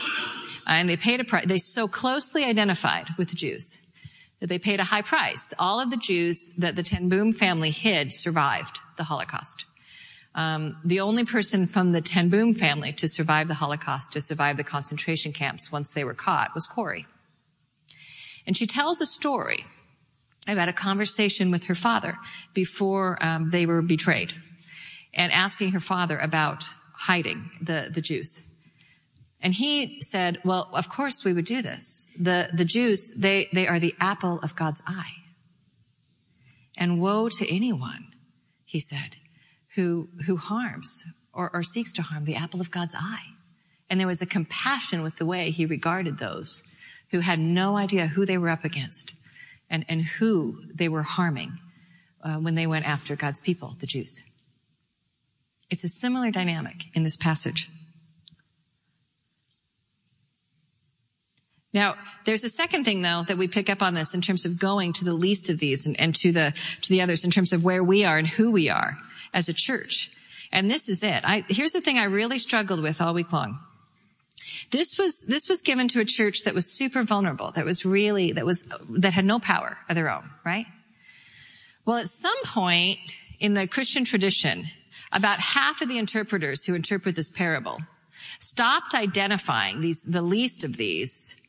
And 0.67 0.89
they 0.89 0.97
paid 0.97 1.21
a 1.21 1.25
price. 1.25 1.47
They 1.47 1.59
so 1.59 1.87
closely 1.87 2.45
identified 2.45 3.11
with 3.19 3.31
the 3.31 3.37
Jews 3.37 3.95
that 4.41 4.49
they 4.49 4.59
paid 4.59 4.81
a 4.81 4.85
high 4.85 5.03
price. 5.03 5.53
All 5.59 5.81
of 5.81 5.91
the 5.91 5.97
Jews 5.97 6.57
that 6.57 6.75
the 6.75 6.83
Ten 6.83 7.09
Boom 7.09 7.33
family 7.33 7.71
hid 7.71 8.13
survived 8.13 8.81
the 8.97 9.05
Holocaust. 9.05 9.65
Um, 10.35 10.77
the 10.85 11.01
only 11.01 11.25
person 11.25 11.67
from 11.67 11.93
the 11.93 12.01
Ten 12.01 12.29
Boom 12.29 12.55
family 12.55 12.93
to 12.93 13.07
survive 13.07 13.47
the 13.49 13.55
Holocaust, 13.55 14.13
to 14.13 14.21
survive 14.21 14.57
the 14.57 14.65
concentration 14.65 15.33
camps 15.33 15.71
once 15.71 15.93
they 15.93 16.05
were 16.05 16.15
caught, 16.15 16.55
was 16.55 16.67
Corrie. 16.67 17.07
And 18.47 18.57
she 18.57 18.67
tells 18.67 19.01
a 19.01 19.07
story 19.07 19.59
about 20.49 20.69
a 20.69 20.73
conversation 20.73 21.51
with 21.51 21.67
her 21.67 21.75
father 21.75 22.17
before 22.53 23.17
um, 23.25 23.51
they 23.51 23.65
were 23.65 23.81
betrayed, 23.81 24.33
and 25.15 25.33
asking 25.33 25.73
her 25.73 25.81
father 25.81 26.19
about 26.19 26.65
hiding 26.97 27.51
the 27.63 27.91
the 27.95 28.01
Jews. 28.01 28.51
And 29.41 29.53
he 29.53 30.01
said, 30.01 30.39
well, 30.43 30.71
of 30.73 30.89
course 30.89 31.23
we 31.23 31.35
would 31.35 31.45
do 31.45 31.61
this. 31.61 32.17
The, 32.19 32.49
the 32.55 32.65
Jews, 32.65 33.21
they, 33.21 33.51
they 33.53 33.69
are 33.69 33.79
the 33.79 33.95
apple 34.01 34.41
of 34.41 34.57
God's 34.57 34.83
eye. 34.87 35.13
And 36.79 36.99
woe 36.99 37.29
to 37.29 37.55
anyone, 37.55 38.07
he 38.75 38.81
said, 38.81 39.15
who, 39.77 40.09
who 40.27 40.37
harms 40.37 41.29
or, 41.33 41.49
or 41.55 41.63
seeks 41.63 41.93
to 41.93 42.03
harm 42.03 42.25
the 42.25 42.35
apple 42.35 42.61
of 42.61 42.73
God's 42.73 42.97
eye. 42.99 43.37
And 43.89 44.01
there 44.01 44.09
was 44.09 44.21
a 44.21 44.27
compassion 44.27 45.05
with 45.05 45.17
the 45.17 45.25
way 45.25 45.51
he 45.51 45.65
regarded 45.65 46.19
those 46.19 46.77
who 47.13 47.21
had 47.21 47.39
no 47.39 47.77
idea 47.77 48.09
who 48.09 48.27
they 48.27 48.37
were 48.37 48.49
up 48.49 48.65
against 48.65 49.29
and, 49.71 49.85
and 49.89 50.03
who 50.03 50.61
they 50.75 50.89
were 50.89 51.05
harming 51.05 51.53
uh, 52.21 52.39
when 52.39 52.57
they 52.57 52.67
went 52.67 52.85
after 52.85 53.15
God's 53.15 53.39
people, 53.39 53.77
the 53.79 53.87
Jews. 53.87 54.43
It's 55.71 55.85
a 55.85 55.89
similar 55.89 56.33
dynamic 56.33 56.87
in 56.95 57.05
this 57.05 57.17
passage. 57.17 57.69
Now, 61.75 61.97
there's 62.25 62.45
a 62.45 62.49
second 62.49 62.85
thing 62.85 63.03
though 63.03 63.25
that 63.25 63.37
we 63.37 63.49
pick 63.49 63.69
up 63.69 63.83
on 63.83 63.95
this 63.95 64.15
in 64.15 64.21
terms 64.21 64.47
of 64.47 64.61
going 64.61 64.93
to 64.95 65.05
the 65.05 65.13
least 65.13 65.51
of 65.51 65.59
these 65.59 65.87
and, 65.87 65.99
and, 66.01 66.15
to 66.17 66.31
the 66.31 66.55
to 66.83 66.89
the 66.89 67.03
others 67.03 67.25
in 67.25 67.33
terms 67.33 67.53
of 67.53 67.65
where 67.65 67.83
we 67.83 68.05
are 68.05 68.17
and 68.17 68.29
who 68.29 68.53
we 68.53 68.71
are 68.71 68.97
as 69.35 69.49
a 69.49 69.53
church. 69.53 70.11
And 70.53 70.71
this 70.71 70.89
is 70.89 71.03
it. 71.03 71.23
I, 71.25 71.45
here's 71.49 71.73
the 71.73 71.81
thing 71.81 71.99
I 71.99 72.05
really 72.05 72.39
struggled 72.39 72.81
with 72.81 73.03
all 73.03 73.13
week 73.13 73.33
long. 73.33 73.59
This 74.71 74.97
was 74.97 75.25
this 75.29 75.49
was 75.49 75.63
given 75.63 75.89
to 75.89 76.01
a 76.01 76.05
church 76.05 76.45
that 76.45 76.55
was 76.55 76.71
super 76.71 77.03
vulnerable, 77.03 77.51
that 77.51 77.65
was 77.65 77.85
really 77.85 78.31
that 78.33 78.47
was 78.47 78.65
that 78.91 79.13
had 79.13 79.25
no 79.25 79.41
power 79.41 79.77
of 79.89 79.97
their 79.97 80.11
own, 80.11 80.31
right? 80.45 80.67
Well, 81.85 81.99
at 81.99 82.09
some 82.09 82.41
point 82.45 82.99
in 83.41 83.55
the 83.55 83.67
Christian 83.67 84.05
tradition, 84.05 84.63
about 85.13 85.41
half 85.41 85.83
of 85.83 85.89
the 85.89 85.99
interpreters 85.99 86.65
who 86.65 86.75
interpret 86.75 87.17
this 87.17 87.31
parable 87.31 87.79
stopped 88.39 88.95
identifying 88.95 89.81
these 89.81 90.05
the 90.05 90.23
least 90.23 90.63
of 90.63 90.77
these 90.77 91.44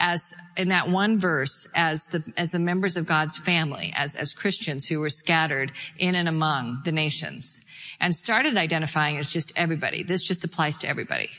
as 0.00 0.34
in 0.56 0.68
that 0.68 0.88
one 0.88 1.18
verse 1.18 1.70
as 1.76 2.06
the 2.06 2.32
as 2.36 2.50
the 2.50 2.58
members 2.58 2.96
of 2.96 3.06
God's 3.06 3.36
family, 3.36 3.92
as 3.94 4.16
as 4.16 4.34
Christians 4.34 4.88
who 4.88 4.98
were 4.98 5.10
scattered 5.10 5.70
in 5.98 6.14
and 6.14 6.28
among 6.28 6.80
the 6.84 6.92
nations, 6.92 7.64
and 8.00 8.14
started 8.14 8.56
identifying 8.56 9.18
as 9.18 9.32
just 9.32 9.52
everybody. 9.56 10.02
This 10.02 10.26
just 10.26 10.44
applies 10.44 10.78
to 10.78 10.88
everybody. 10.88 11.30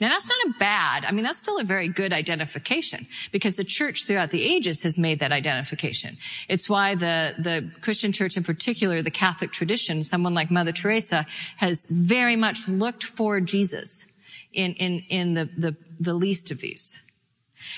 Now 0.00 0.08
that's 0.08 0.28
not 0.28 0.54
a 0.54 0.58
bad, 0.58 1.04
I 1.04 1.12
mean, 1.12 1.24
that's 1.24 1.38
still 1.38 1.60
a 1.60 1.64
very 1.64 1.88
good 1.88 2.14
identification 2.14 3.00
because 3.32 3.58
the 3.58 3.64
church 3.64 4.06
throughout 4.06 4.30
the 4.30 4.42
ages 4.42 4.82
has 4.82 4.96
made 4.96 5.18
that 5.18 5.30
identification. 5.30 6.16
It's 6.48 6.70
why 6.70 6.94
the, 6.94 7.34
the 7.36 7.70
Christian 7.82 8.10
church 8.10 8.38
in 8.38 8.42
particular, 8.42 9.02
the 9.02 9.10
Catholic 9.10 9.50
tradition, 9.50 10.02
someone 10.02 10.32
like 10.32 10.50
Mother 10.50 10.72
Teresa 10.72 11.26
has 11.58 11.86
very 11.90 12.34
much 12.34 12.66
looked 12.66 13.04
for 13.04 13.40
Jesus 13.40 14.24
in, 14.54 14.72
in, 14.74 15.02
in 15.10 15.34
the, 15.34 15.44
the, 15.44 15.76
the 15.98 16.14
least 16.14 16.50
of 16.50 16.60
these. 16.60 17.09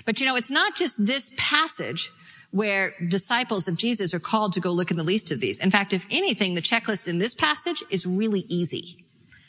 But 0.05 0.21
you 0.21 0.27
know, 0.27 0.37
it's 0.37 0.51
not 0.51 0.77
just 0.77 1.07
this 1.07 1.33
passage 1.37 2.11
where 2.51 2.93
disciples 3.09 3.67
of 3.67 3.79
Jesus 3.79 4.15
are 4.15 4.21
called 4.21 4.53
to 4.53 4.61
go 4.61 4.73
look 4.73 4.91
in 4.91 4.97
the 4.97 5.03
least 5.03 5.31
of 5.31 5.41
these. 5.41 5.59
In 5.59 5.71
fact, 5.71 5.93
if 5.93 6.07
anything, 6.11 6.55
the 6.55 6.61
checklist 6.61 7.09
in 7.09 7.19
this 7.19 7.35
passage 7.35 7.83
is 7.91 8.07
really 8.07 8.45
easy. 8.49 9.07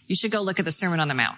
You 0.08 0.16
should 0.16 0.32
go 0.32 0.42
look 0.42 0.60
at 0.60 0.66
the 0.66 0.72
Sermon 0.72 1.00
on 1.00 1.10
the 1.10 1.14
Mount. 1.14 1.38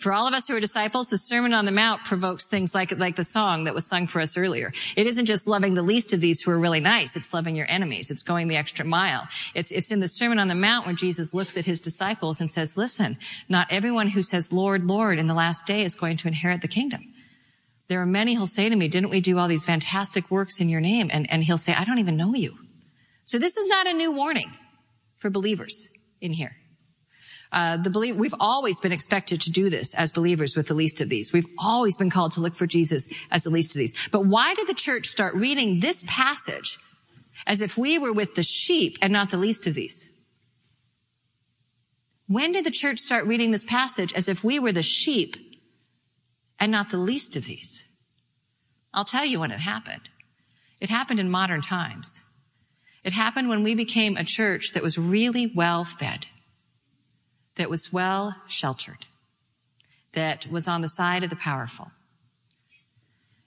For 0.00 0.14
all 0.14 0.26
of 0.26 0.32
us 0.32 0.48
who 0.48 0.56
are 0.56 0.60
disciples, 0.60 1.10
the 1.10 1.18
Sermon 1.18 1.52
on 1.52 1.66
the 1.66 1.72
Mount 1.72 2.04
provokes 2.04 2.48
things 2.48 2.74
like, 2.74 2.96
like 2.98 3.16
the 3.16 3.22
song 3.22 3.64
that 3.64 3.74
was 3.74 3.86
sung 3.86 4.06
for 4.06 4.20
us 4.20 4.38
earlier. 4.38 4.72
It 4.96 5.06
isn't 5.06 5.26
just 5.26 5.46
loving 5.46 5.74
the 5.74 5.82
least 5.82 6.14
of 6.14 6.22
these 6.22 6.40
who 6.40 6.50
are 6.52 6.58
really 6.58 6.80
nice. 6.80 7.16
It's 7.16 7.34
loving 7.34 7.54
your 7.54 7.66
enemies. 7.68 8.10
It's 8.10 8.22
going 8.22 8.48
the 8.48 8.56
extra 8.56 8.86
mile. 8.86 9.28
It's, 9.54 9.70
it's 9.70 9.90
in 9.90 10.00
the 10.00 10.08
Sermon 10.08 10.38
on 10.38 10.48
the 10.48 10.54
Mount 10.54 10.86
where 10.86 10.94
Jesus 10.94 11.34
looks 11.34 11.58
at 11.58 11.66
his 11.66 11.82
disciples 11.82 12.40
and 12.40 12.50
says, 12.50 12.78
listen, 12.78 13.18
not 13.46 13.66
everyone 13.70 14.08
who 14.08 14.22
says, 14.22 14.54
Lord, 14.54 14.86
Lord, 14.86 15.18
in 15.18 15.26
the 15.26 15.34
last 15.34 15.66
day 15.66 15.82
is 15.82 15.94
going 15.94 16.16
to 16.18 16.28
inherit 16.28 16.62
the 16.62 16.68
kingdom. 16.68 17.12
There 17.90 18.00
are 18.00 18.06
many 18.06 18.34
who'll 18.34 18.46
say 18.46 18.68
to 18.68 18.76
me, 18.76 18.86
didn't 18.86 19.10
we 19.10 19.20
do 19.20 19.36
all 19.36 19.48
these 19.48 19.64
fantastic 19.64 20.30
works 20.30 20.60
in 20.60 20.68
your 20.68 20.80
name? 20.80 21.10
And, 21.12 21.28
and 21.28 21.42
he'll 21.42 21.58
say, 21.58 21.74
I 21.76 21.84
don't 21.84 21.98
even 21.98 22.16
know 22.16 22.34
you. 22.34 22.56
So 23.24 23.36
this 23.36 23.56
is 23.56 23.66
not 23.66 23.88
a 23.88 23.92
new 23.92 24.14
warning 24.14 24.48
for 25.16 25.28
believers 25.28 25.88
in 26.20 26.32
here. 26.32 26.52
Uh, 27.50 27.78
the 27.78 27.90
believe 27.90 28.16
we've 28.16 28.32
always 28.38 28.78
been 28.78 28.92
expected 28.92 29.40
to 29.40 29.50
do 29.50 29.70
this 29.70 29.92
as 29.96 30.12
believers 30.12 30.54
with 30.54 30.68
the 30.68 30.74
least 30.74 31.00
of 31.00 31.08
these. 31.08 31.32
We've 31.32 31.48
always 31.58 31.96
been 31.96 32.10
called 32.10 32.30
to 32.32 32.40
look 32.40 32.54
for 32.54 32.64
Jesus 32.64 33.12
as 33.32 33.42
the 33.42 33.50
least 33.50 33.74
of 33.74 33.80
these. 33.80 34.08
But 34.12 34.24
why 34.24 34.54
did 34.54 34.68
the 34.68 34.74
church 34.74 35.06
start 35.06 35.34
reading 35.34 35.80
this 35.80 36.04
passage 36.06 36.78
as 37.44 37.60
if 37.60 37.76
we 37.76 37.98
were 37.98 38.12
with 38.12 38.36
the 38.36 38.44
sheep 38.44 38.98
and 39.02 39.12
not 39.12 39.32
the 39.32 39.36
least 39.36 39.66
of 39.66 39.74
these? 39.74 40.28
When 42.28 42.52
did 42.52 42.64
the 42.64 42.70
church 42.70 43.00
start 43.00 43.26
reading 43.26 43.50
this 43.50 43.64
passage 43.64 44.12
as 44.12 44.28
if 44.28 44.44
we 44.44 44.60
were 44.60 44.70
the 44.70 44.84
sheep 44.84 45.34
and 46.60 46.70
not 46.70 46.90
the 46.90 46.98
least 46.98 47.34
of 47.36 47.46
these. 47.46 48.04
I'll 48.92 49.04
tell 49.04 49.24
you 49.24 49.40
when 49.40 49.50
it 49.50 49.60
happened. 49.60 50.10
It 50.80 50.90
happened 50.90 51.18
in 51.18 51.30
modern 51.30 51.62
times. 51.62 52.40
It 53.02 53.14
happened 53.14 53.48
when 53.48 53.62
we 53.62 53.74
became 53.74 54.16
a 54.16 54.24
church 54.24 54.72
that 54.74 54.82
was 54.82 54.98
really 54.98 55.50
well 55.54 55.84
fed, 55.84 56.26
that 57.56 57.70
was 57.70 57.92
well 57.92 58.36
sheltered, 58.46 59.06
that 60.12 60.46
was 60.50 60.68
on 60.68 60.82
the 60.82 60.88
side 60.88 61.24
of 61.24 61.30
the 61.30 61.36
powerful. 61.36 61.90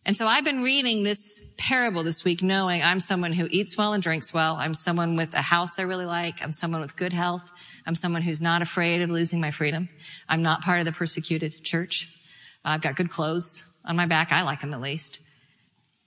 And 0.05 0.17
so 0.17 0.25
I've 0.25 0.43
been 0.43 0.63
reading 0.63 1.03
this 1.03 1.55
parable 1.57 2.03
this 2.03 2.25
week 2.25 2.43
knowing 2.43 2.81
I'm 2.83 2.99
someone 2.99 3.31
who 3.31 3.47
eats 3.51 3.77
well 3.77 3.93
and 3.93 4.03
drinks 4.03 4.33
well. 4.33 4.57
I'm 4.57 4.73
someone 4.73 5.15
with 5.15 5.33
a 5.33 5.41
house 5.41 5.79
I 5.79 5.83
really 5.83 6.05
like. 6.05 6.43
I'm 6.43 6.51
someone 6.51 6.81
with 6.81 6.97
good 6.97 7.13
health. 7.13 7.49
I'm 7.85 7.95
someone 7.95 8.21
who's 8.21 8.41
not 8.41 8.61
afraid 8.61 9.01
of 9.01 9.09
losing 9.09 9.39
my 9.39 9.51
freedom. 9.51 9.87
I'm 10.27 10.41
not 10.41 10.61
part 10.61 10.79
of 10.79 10.85
the 10.85 10.91
persecuted 10.91 11.63
church. 11.63 12.22
I've 12.65 12.81
got 12.81 12.95
good 12.95 13.09
clothes 13.09 13.81
on 13.85 13.95
my 13.95 14.05
back. 14.05 14.31
I 14.31 14.43
like 14.43 14.61
them 14.61 14.73
at 14.73 14.81
least. 14.81 15.21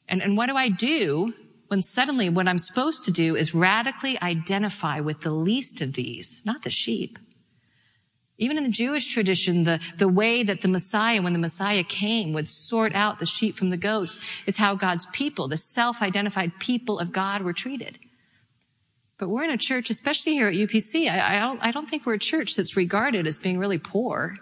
And, 0.09 0.23
and 0.23 0.37
what 0.37 0.47
do 0.47 0.57
I 0.57 0.69
do 0.69 1.35
when 1.69 1.83
suddenly 1.83 2.29
what 2.29 2.49
I'm 2.49 2.59
supposed 2.59 3.05
to 3.05 3.11
do 3.11 3.37
is 3.37 3.55
radically 3.55 4.21
identify 4.23 5.01
with 5.01 5.21
the 5.21 5.33
least 5.33 5.83
of 5.83 5.95
these, 5.95 6.43
not 6.47 6.63
the 6.63 6.71
sheep? 6.71 7.19
Even 8.39 8.59
in 8.59 8.65
the 8.65 8.71
Jewish 8.71 9.13
tradition, 9.13 9.65
the, 9.65 9.81
the 9.97 10.09
way 10.09 10.43
that 10.43 10.61
the 10.61 10.69
Messiah, 10.69 11.23
when 11.23 11.33
the 11.33 11.39
Messiah 11.39 11.83
came, 11.83 12.35
would 12.35 12.51
sort 12.51 12.95
out 12.95 13.19
the 13.19 13.27
sheep 13.27 13.55
from 13.55 13.71
the 13.71 13.79
goats 13.79 14.21
is 14.47 14.59
how 14.59 14.75
God's 14.75 15.07
people, 15.07 15.49
the 15.49 15.57
self-identified 15.57 16.59
people 16.59 16.99
of 16.99 17.13
God 17.13 17.41
were 17.41 17.55
treated. 17.55 17.99
But 19.19 19.31
we're 19.31 19.45
in 19.45 19.51
a 19.51 19.57
church, 19.57 19.89
especially 19.89 20.35
here 20.35 20.49
at 20.49 20.55
UPC, 20.55 21.09
I, 21.09 21.37
I, 21.37 21.39
don't, 21.39 21.65
I 21.65 21.71
don't 21.71 21.89
think 21.89 22.05
we're 22.05 22.15
a 22.15 22.19
church 22.19 22.57
that's 22.57 22.77
regarded 22.77 23.27
as 23.27 23.39
being 23.39 23.59
really 23.59 23.79
poor 23.79 24.39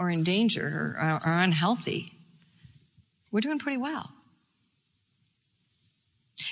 or 0.00 0.08
in 0.08 0.24
danger 0.24 0.96
or, 0.98 1.20
or 1.24 1.32
unhealthy, 1.38 2.10
we're 3.30 3.40
doing 3.40 3.58
pretty 3.58 3.76
well. 3.76 4.10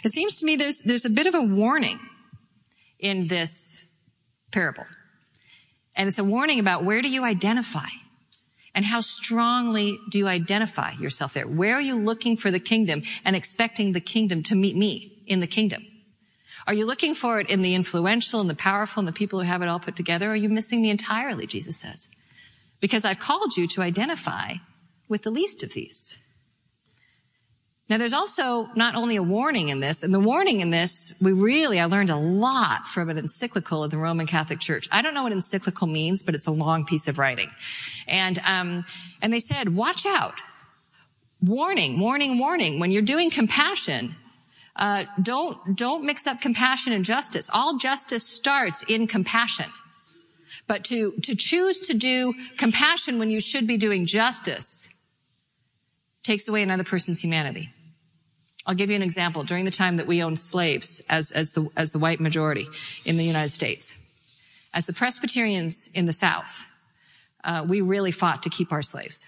It 0.05 0.11
seems 0.11 0.39
to 0.39 0.47
me 0.47 0.57
there's, 0.57 0.83
there's 0.83 1.07
a 1.07 1.11
bit 1.11 1.27
of 1.27 1.35
a 1.35 1.43
warning 1.43 1.99
in 3.01 3.27
this 3.27 4.01
parable. 4.53 4.85
And 5.97 6.09
it's 6.09 6.19
a 6.19 6.25
warning 6.25 6.61
about 6.61 6.85
where 6.85 7.01
do 7.01 7.11
you 7.11 7.25
identify? 7.25 7.89
And 8.75 8.85
how 8.85 9.01
strongly 9.01 9.97
do 10.11 10.19
you 10.19 10.29
identify 10.29 10.93
yourself 10.93 11.33
there? 11.33 11.49
Where 11.49 11.75
are 11.75 11.81
you 11.81 11.99
looking 11.99 12.37
for 12.37 12.51
the 12.51 12.61
kingdom 12.61 13.03
and 13.25 13.35
expecting 13.35 13.93
the 13.93 14.01
kingdom 14.01 14.43
to 14.45 14.55
meet 14.55 14.77
me 14.77 15.23
in 15.27 15.41
the 15.41 15.47
kingdom? 15.47 15.85
Are 16.67 16.75
you 16.75 16.87
looking 16.87 17.15
for 17.15 17.41
it 17.41 17.49
in 17.49 17.63
the 17.63 17.75
influential 17.75 18.43
and 18.43 18.51
the 18.51 18.55
powerful 18.55 19.01
and 19.01 19.09
the 19.09 19.13
people 19.13 19.41
who 19.41 19.47
have 19.47 19.63
it 19.63 19.69
all 19.69 19.81
put 19.81 19.97
together? 19.97 20.29
Or 20.29 20.33
are 20.33 20.37
you 20.37 20.51
missing 20.51 20.83
the 20.83 20.91
entirely, 20.91 21.47
Jesus 21.47 21.81
says? 21.81 22.18
Because 22.81 23.05
I've 23.05 23.19
called 23.19 23.57
you 23.57 23.67
to 23.69 23.83
identify 23.83 24.55
with 25.09 25.23
the 25.23 25.31
least 25.31 25.63
of 25.63 25.73
these. 25.73 26.25
Now 27.89 27.97
there's 27.97 28.13
also 28.13 28.69
not 28.77 28.97
only 28.97 29.17
a 29.17 29.23
warning 29.23 29.71
in 29.71 29.81
this, 29.81 30.03
and 30.03 30.13
the 30.13 30.21
warning 30.21 30.61
in 30.61 30.71
this, 30.71 31.19
we 31.25 31.33
really, 31.33 31.81
I 31.81 31.87
learned 31.87 32.11
a 32.11 32.17
lot 32.17 32.87
from 32.87 33.09
an 33.09 33.17
encyclical 33.17 33.83
of 33.83 33.91
the 33.91 33.97
Roman 33.97 34.27
Catholic 34.27 34.61
Church. 34.61 34.89
I 34.93 35.01
don't 35.01 35.15
know 35.15 35.23
what 35.23 35.33
encyclical 35.33 35.87
means, 35.87 36.23
but 36.23 36.35
it's 36.35 36.47
a 36.47 36.51
long 36.51 36.85
piece 36.85 37.09
of 37.09 37.19
writing. 37.19 37.49
And, 38.07 38.39
um, 38.41 38.85
and 39.23 39.33
they 39.33 39.41
said, 39.41 39.75
watch 39.75 40.05
out. 40.05 40.35
Warning, 41.43 41.99
warning, 41.99 42.39
warning. 42.39 42.79
When 42.79 42.91
you're 42.91 43.01
doing 43.01 43.31
compassion, 43.31 44.11
uh, 44.77 45.05
don't, 45.23 45.75
don't 45.75 46.05
mix 46.05 46.27
up 46.27 46.43
compassion 46.43 46.93
and 46.93 47.07
justice. 47.07 47.49
All 47.55 47.79
justice 47.79 48.27
starts 48.27 48.83
in 48.83 49.07
compassion. 49.07 49.67
But 50.69 50.85
to, 50.85 51.13
to 51.23 51.35
choose 51.35 51.89
to 51.89 51.95
do 51.95 52.35
compassion 52.59 53.19
when 53.19 53.31
you 53.31 53.41
should 53.41 53.67
be 53.67 53.79
doing 53.79 54.07
justice 54.07 54.95
takes 56.23 56.47
away 56.47 56.63
another 56.63 56.85
person's 56.85 57.21
humanity. 57.21 57.71
I'll 58.67 58.75
give 58.75 58.91
you 58.91 58.97
an 58.97 59.03
example. 59.03 59.45
During 59.45 59.65
the 59.65 59.71
time 59.71 59.97
that 59.97 60.07
we 60.07 60.23
owned 60.23 60.39
slaves 60.39 61.03
as, 61.09 61.33
as 61.33 61.53
the, 61.53 61.69
as 61.75 61.93
the 61.93 61.99
white 61.99 62.21
majority 62.21 62.67
in 63.07 63.17
the 63.17 63.25
United 63.25 63.49
States, 63.49 64.13
As 64.75 64.87
the 64.87 64.93
Presbyterians 64.93 65.91
in 65.95 66.05
the 66.05 66.13
South, 66.13 66.69
uh, 67.43 67.65
we 67.67 67.81
really 67.81 68.13
fought 68.13 68.43
to 68.43 68.51
keep 68.51 68.73
our 68.73 68.83
slaves. 68.83 69.27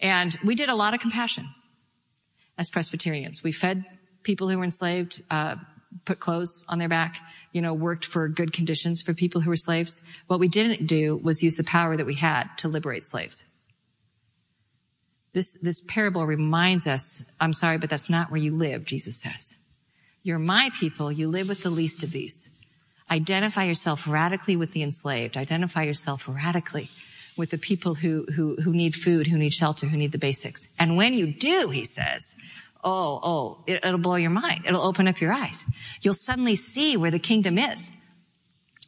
And 0.00 0.36
we 0.44 0.54
did 0.54 0.68
a 0.68 0.74
lot 0.74 0.94
of 0.94 1.00
compassion 1.00 1.46
as 2.58 2.68
Presbyterians. 2.68 3.42
We 3.42 3.52
fed 3.52 3.84
people 4.22 4.48
who 4.48 4.58
were 4.58 4.64
enslaved, 4.64 5.22
uh, 5.30 5.56
put 6.04 6.20
clothes 6.20 6.64
on 6.68 6.78
their 6.78 6.88
back, 6.88 7.16
you 7.52 7.62
know, 7.62 7.72
worked 7.74 8.04
for 8.04 8.28
good 8.28 8.52
conditions 8.52 9.02
for 9.02 9.14
people 9.14 9.40
who 9.40 9.50
were 9.50 9.56
slaves. 9.56 10.20
What 10.26 10.40
we 10.40 10.48
didn't 10.48 10.86
do 10.86 11.16
was 11.16 11.42
use 11.42 11.56
the 11.56 11.64
power 11.64 11.96
that 11.96 12.06
we 12.06 12.14
had 12.14 12.48
to 12.58 12.68
liberate 12.68 13.02
slaves. 13.02 13.54
This, 15.32 15.60
this 15.60 15.80
parable 15.80 16.26
reminds 16.26 16.86
us, 16.86 17.36
I'm 17.40 17.52
sorry, 17.52 17.78
but 17.78 17.90
that's 17.90 18.10
not 18.10 18.30
where 18.30 18.40
you 18.40 18.54
live, 18.54 18.84
Jesus 18.84 19.20
says. 19.20 19.76
You're 20.22 20.38
my 20.38 20.70
people. 20.78 21.12
You 21.12 21.28
live 21.28 21.48
with 21.48 21.62
the 21.62 21.70
least 21.70 22.02
of 22.02 22.12
these. 22.12 22.66
Identify 23.10 23.64
yourself 23.64 24.08
radically 24.08 24.56
with 24.56 24.72
the 24.72 24.82
enslaved. 24.82 25.36
Identify 25.36 25.84
yourself 25.84 26.28
radically 26.28 26.88
with 27.36 27.50
the 27.50 27.58
people 27.58 27.94
who, 27.94 28.24
who, 28.34 28.56
who 28.56 28.72
need 28.72 28.94
food, 28.94 29.28
who 29.28 29.38
need 29.38 29.54
shelter, 29.54 29.86
who 29.86 29.96
need 29.96 30.12
the 30.12 30.18
basics. 30.18 30.74
And 30.78 30.96
when 30.96 31.14
you 31.14 31.32
do, 31.32 31.70
he 31.70 31.84
says, 31.84 32.34
oh, 32.84 33.20
oh, 33.22 33.64
it, 33.66 33.84
it'll 33.84 33.98
blow 33.98 34.16
your 34.16 34.30
mind. 34.30 34.66
It'll 34.66 34.82
open 34.82 35.08
up 35.08 35.20
your 35.20 35.32
eyes. 35.32 35.64
You'll 36.02 36.14
suddenly 36.14 36.54
see 36.54 36.96
where 36.96 37.10
the 37.10 37.18
kingdom 37.18 37.58
is. 37.58 38.04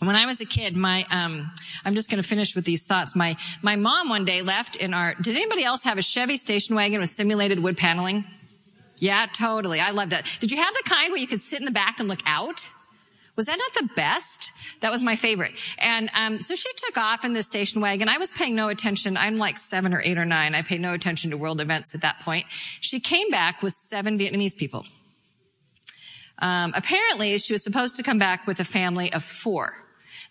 When 0.00 0.16
I 0.16 0.24
was 0.24 0.40
a 0.40 0.46
kid, 0.46 0.76
my, 0.76 1.04
um, 1.10 1.50
I'm 1.84 1.94
just 1.94 2.10
going 2.10 2.22
to 2.22 2.26
finish 2.26 2.56
with 2.56 2.64
these 2.64 2.86
thoughts. 2.86 3.14
My, 3.14 3.36
my 3.60 3.76
mom 3.76 4.08
one 4.08 4.24
day 4.24 4.40
left 4.40 4.76
in 4.76 4.94
our, 4.94 5.14
did 5.14 5.36
anybody 5.36 5.62
else 5.62 5.82
have 5.84 5.98
a 5.98 6.02
Chevy 6.02 6.36
station 6.36 6.74
wagon 6.74 7.00
with 7.00 7.10
simulated 7.10 7.62
wood 7.62 7.76
paneling? 7.76 8.24
Yeah, 8.98 9.26
totally. 9.32 9.80
I 9.80 9.90
loved 9.90 10.12
it. 10.12 10.24
Did 10.40 10.52
you 10.52 10.58
have 10.58 10.72
the 10.72 10.88
kind 10.88 11.10
where 11.10 11.20
you 11.20 11.26
could 11.26 11.40
sit 11.40 11.58
in 11.58 11.66
the 11.66 11.70
back 11.70 12.00
and 12.00 12.08
look 12.08 12.20
out? 12.26 12.68
Was 13.40 13.46
that 13.46 13.56
not 13.56 13.88
the 13.88 13.94
best? 13.94 14.52
That 14.82 14.92
was 14.92 15.02
my 15.02 15.16
favorite. 15.16 15.52
And 15.78 16.10
um, 16.14 16.40
so 16.40 16.54
she 16.54 16.68
took 16.76 16.98
off 16.98 17.24
in 17.24 17.32
the 17.32 17.42
station 17.42 17.80
wagon. 17.80 18.06
I 18.06 18.18
was 18.18 18.30
paying 18.30 18.54
no 18.54 18.68
attention. 18.68 19.16
I'm 19.16 19.38
like 19.38 19.56
seven 19.56 19.94
or 19.94 20.02
eight 20.04 20.18
or 20.18 20.26
nine. 20.26 20.54
I 20.54 20.60
paid 20.60 20.82
no 20.82 20.92
attention 20.92 21.30
to 21.30 21.38
world 21.38 21.58
events 21.58 21.94
at 21.94 22.02
that 22.02 22.20
point. 22.20 22.44
She 22.50 23.00
came 23.00 23.30
back 23.30 23.62
with 23.62 23.72
seven 23.72 24.18
Vietnamese 24.18 24.58
people. 24.58 24.84
Um, 26.40 26.74
apparently, 26.76 27.38
she 27.38 27.54
was 27.54 27.64
supposed 27.64 27.96
to 27.96 28.02
come 28.02 28.18
back 28.18 28.46
with 28.46 28.60
a 28.60 28.64
family 28.64 29.10
of 29.10 29.24
four. 29.24 29.72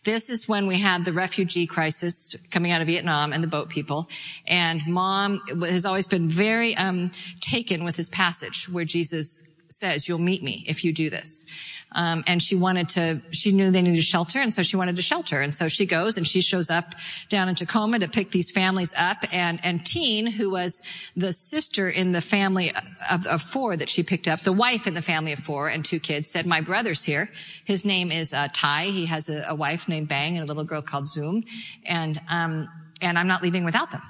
This 0.04 0.30
is 0.30 0.48
when 0.48 0.68
we 0.68 0.78
had 0.78 1.04
the 1.04 1.12
refugee 1.12 1.66
crisis 1.66 2.36
coming 2.52 2.72
out 2.72 2.82
of 2.82 2.86
Vietnam 2.86 3.34
and 3.34 3.44
the 3.44 3.48
boat 3.48 3.70
people. 3.70 4.08
And 4.46 4.86
mom 4.88 5.42
has 5.62 5.84
always 5.84 6.08
been 6.08 6.30
very 6.30 6.78
um, 6.78 7.10
taken 7.40 7.84
with 7.84 7.96
this 7.96 8.10
passage 8.10 8.70
where 8.70 8.86
Jesus 8.86 9.59
says, 9.80 10.08
"You'll 10.08 10.20
meet 10.20 10.44
me 10.44 10.64
if 10.68 10.84
you 10.84 10.94
do 10.94 11.10
this." 11.10 11.46
Um, 11.92 12.24
and 12.28 12.42
she 12.42 12.56
wanted 12.56 12.90
to, 12.90 13.20
she 13.32 13.52
knew 13.52 13.72
they 13.72 13.82
needed 13.82 14.04
shelter, 14.04 14.40
and 14.40 14.54
so 14.54 14.62
she 14.62 14.78
wanted 14.78 14.96
to 14.98 15.02
shelter. 15.02 15.42
And 15.42 15.54
so 15.54 15.68
she 15.68 15.86
goes 15.86 16.18
and 16.18 16.28
she 16.28 16.42
shows 16.42 16.70
up 16.70 16.86
down 17.30 17.50
in 17.50 17.56
Tacoma 17.56 18.00
to 18.00 18.08
pick 18.08 18.30
these 18.30 18.52
families 18.52 18.94
up. 18.96 19.18
And, 19.34 19.60
and 19.64 19.84
Teen, 19.84 20.28
who 20.28 20.52
was 20.52 20.84
the 21.16 21.34
sister 21.34 21.90
in 21.90 22.12
the 22.12 22.22
family 22.22 22.72
of, 23.12 23.26
of 23.26 23.42
four 23.42 23.76
that 23.76 23.90
she 23.90 24.04
picked 24.04 24.28
up, 24.28 24.42
the 24.42 24.54
wife 24.54 24.86
in 24.86 24.94
the 24.94 25.02
family 25.02 25.34
of 25.34 25.40
four 25.40 25.68
and 25.68 25.84
two 25.84 26.00
kids, 26.00 26.30
said, 26.30 26.46
my 26.46 26.62
brother's 26.62 27.04
here. 27.04 27.30
His 27.66 27.86
name 27.86 28.12
is 28.12 28.34
uh, 28.34 28.50
Ty. 28.54 28.86
He 28.86 29.08
has 29.08 29.30
a, 29.30 29.46
a, 29.50 29.56
wife 29.56 29.90
named 29.90 30.08
Bang 30.08 30.38
and 30.38 30.44
a 30.44 30.48
little 30.48 30.64
girl 30.64 30.82
called 30.82 31.08
Zoom. 31.08 31.44
And, 31.86 32.20
um, 32.30 32.70
and 33.02 33.18
I'm 33.18 33.28
not 33.28 33.42
leaving 33.42 33.66
without 33.66 33.92
them. 33.92 34.02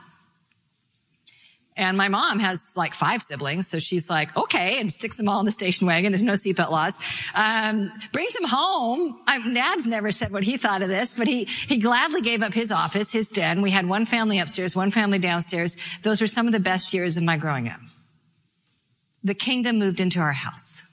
And 1.79 1.97
my 1.97 2.09
mom 2.09 2.39
has 2.39 2.73
like 2.75 2.93
five 2.93 3.21
siblings, 3.21 3.69
so 3.69 3.79
she's 3.79 4.09
like, 4.09 4.35
okay, 4.35 4.81
and 4.81 4.91
sticks 4.91 5.15
them 5.15 5.29
all 5.29 5.39
in 5.39 5.45
the 5.45 5.51
station 5.51 5.87
wagon. 5.87 6.11
There's 6.11 6.25
no 6.25 6.33
seatbelt 6.33 6.71
laws. 6.71 6.99
Um, 7.33 7.89
brings 8.11 8.33
them 8.33 8.43
home. 8.49 9.17
I, 9.25 9.39
Dad's 9.53 9.87
never 9.87 10.11
said 10.11 10.33
what 10.33 10.43
he 10.43 10.57
thought 10.57 10.81
of 10.81 10.89
this, 10.89 11.13
but 11.13 11.25
he 11.25 11.45
he 11.45 11.77
gladly 11.77 12.19
gave 12.19 12.43
up 12.43 12.53
his 12.53 12.73
office, 12.73 13.13
his 13.13 13.29
den. 13.29 13.61
We 13.61 13.71
had 13.71 13.87
one 13.87 14.05
family 14.05 14.39
upstairs, 14.39 14.75
one 14.75 14.91
family 14.91 15.19
downstairs. 15.19 15.77
Those 16.03 16.19
were 16.19 16.27
some 16.27 16.47
of 16.47 16.51
the 16.51 16.59
best 16.59 16.93
years 16.93 17.15
of 17.15 17.23
my 17.23 17.37
growing 17.37 17.69
up. 17.69 17.79
The 19.23 19.33
kingdom 19.33 19.79
moved 19.79 20.01
into 20.01 20.19
our 20.19 20.33
house. 20.33 20.83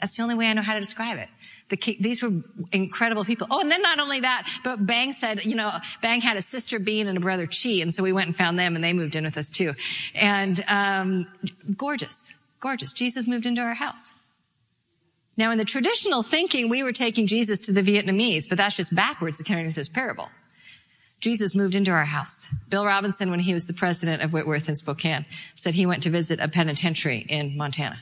That's 0.00 0.16
the 0.16 0.22
only 0.22 0.36
way 0.36 0.46
I 0.46 0.52
know 0.52 0.62
how 0.62 0.74
to 0.74 0.80
describe 0.80 1.18
it. 1.18 1.28
The, 1.70 1.96
these 1.98 2.22
were 2.22 2.30
incredible 2.72 3.24
people. 3.24 3.46
Oh, 3.50 3.60
and 3.60 3.70
then 3.70 3.80
not 3.80 3.98
only 3.98 4.20
that, 4.20 4.48
but 4.62 4.84
Bang 4.86 5.12
said, 5.12 5.44
you 5.44 5.54
know, 5.54 5.70
Bang 6.02 6.20
had 6.20 6.36
a 6.36 6.42
sister 6.42 6.78
Bean 6.78 7.08
and 7.08 7.16
a 7.16 7.20
brother 7.20 7.46
Chi, 7.46 7.80
and 7.80 7.92
so 7.92 8.02
we 8.02 8.12
went 8.12 8.26
and 8.26 8.36
found 8.36 8.58
them, 8.58 8.74
and 8.74 8.84
they 8.84 8.92
moved 8.92 9.16
in 9.16 9.24
with 9.24 9.38
us 9.38 9.50
too. 9.50 9.72
And 10.14 10.62
um, 10.68 11.26
gorgeous, 11.76 12.54
gorgeous. 12.60 12.92
Jesus 12.92 13.26
moved 13.26 13.46
into 13.46 13.62
our 13.62 13.74
house. 13.74 14.28
Now, 15.36 15.50
in 15.50 15.58
the 15.58 15.64
traditional 15.64 16.22
thinking, 16.22 16.68
we 16.68 16.82
were 16.82 16.92
taking 16.92 17.26
Jesus 17.26 17.58
to 17.60 17.72
the 17.72 17.82
Vietnamese, 17.82 18.48
but 18.48 18.58
that's 18.58 18.76
just 18.76 18.94
backwards 18.94 19.40
according 19.40 19.68
to 19.68 19.74
this 19.74 19.88
parable. 19.88 20.28
Jesus 21.20 21.54
moved 21.54 21.74
into 21.74 21.90
our 21.90 22.04
house. 22.04 22.54
Bill 22.68 22.84
Robinson, 22.84 23.30
when 23.30 23.40
he 23.40 23.54
was 23.54 23.66
the 23.66 23.72
president 23.72 24.22
of 24.22 24.32
Whitworth 24.32 24.68
in 24.68 24.74
Spokane, 24.74 25.24
said 25.54 25.74
he 25.74 25.86
went 25.86 26.02
to 26.02 26.10
visit 26.10 26.38
a 26.38 26.48
penitentiary 26.48 27.24
in 27.28 27.56
Montana. 27.56 27.96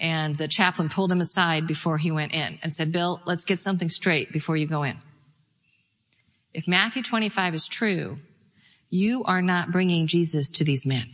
And 0.00 0.36
the 0.36 0.48
chaplain 0.48 0.88
pulled 0.88 1.10
him 1.10 1.20
aside 1.20 1.66
before 1.66 1.98
he 1.98 2.10
went 2.10 2.32
in 2.32 2.58
and 2.62 2.72
said, 2.72 2.92
Bill, 2.92 3.20
let's 3.26 3.44
get 3.44 3.60
something 3.60 3.88
straight 3.88 4.32
before 4.32 4.56
you 4.56 4.66
go 4.66 4.82
in. 4.82 4.96
If 6.54 6.68
Matthew 6.68 7.02
25 7.02 7.54
is 7.54 7.68
true, 7.68 8.18
you 8.90 9.24
are 9.24 9.42
not 9.42 9.70
bringing 9.70 10.06
Jesus 10.06 10.50
to 10.50 10.64
these 10.64 10.86
men. 10.86 11.06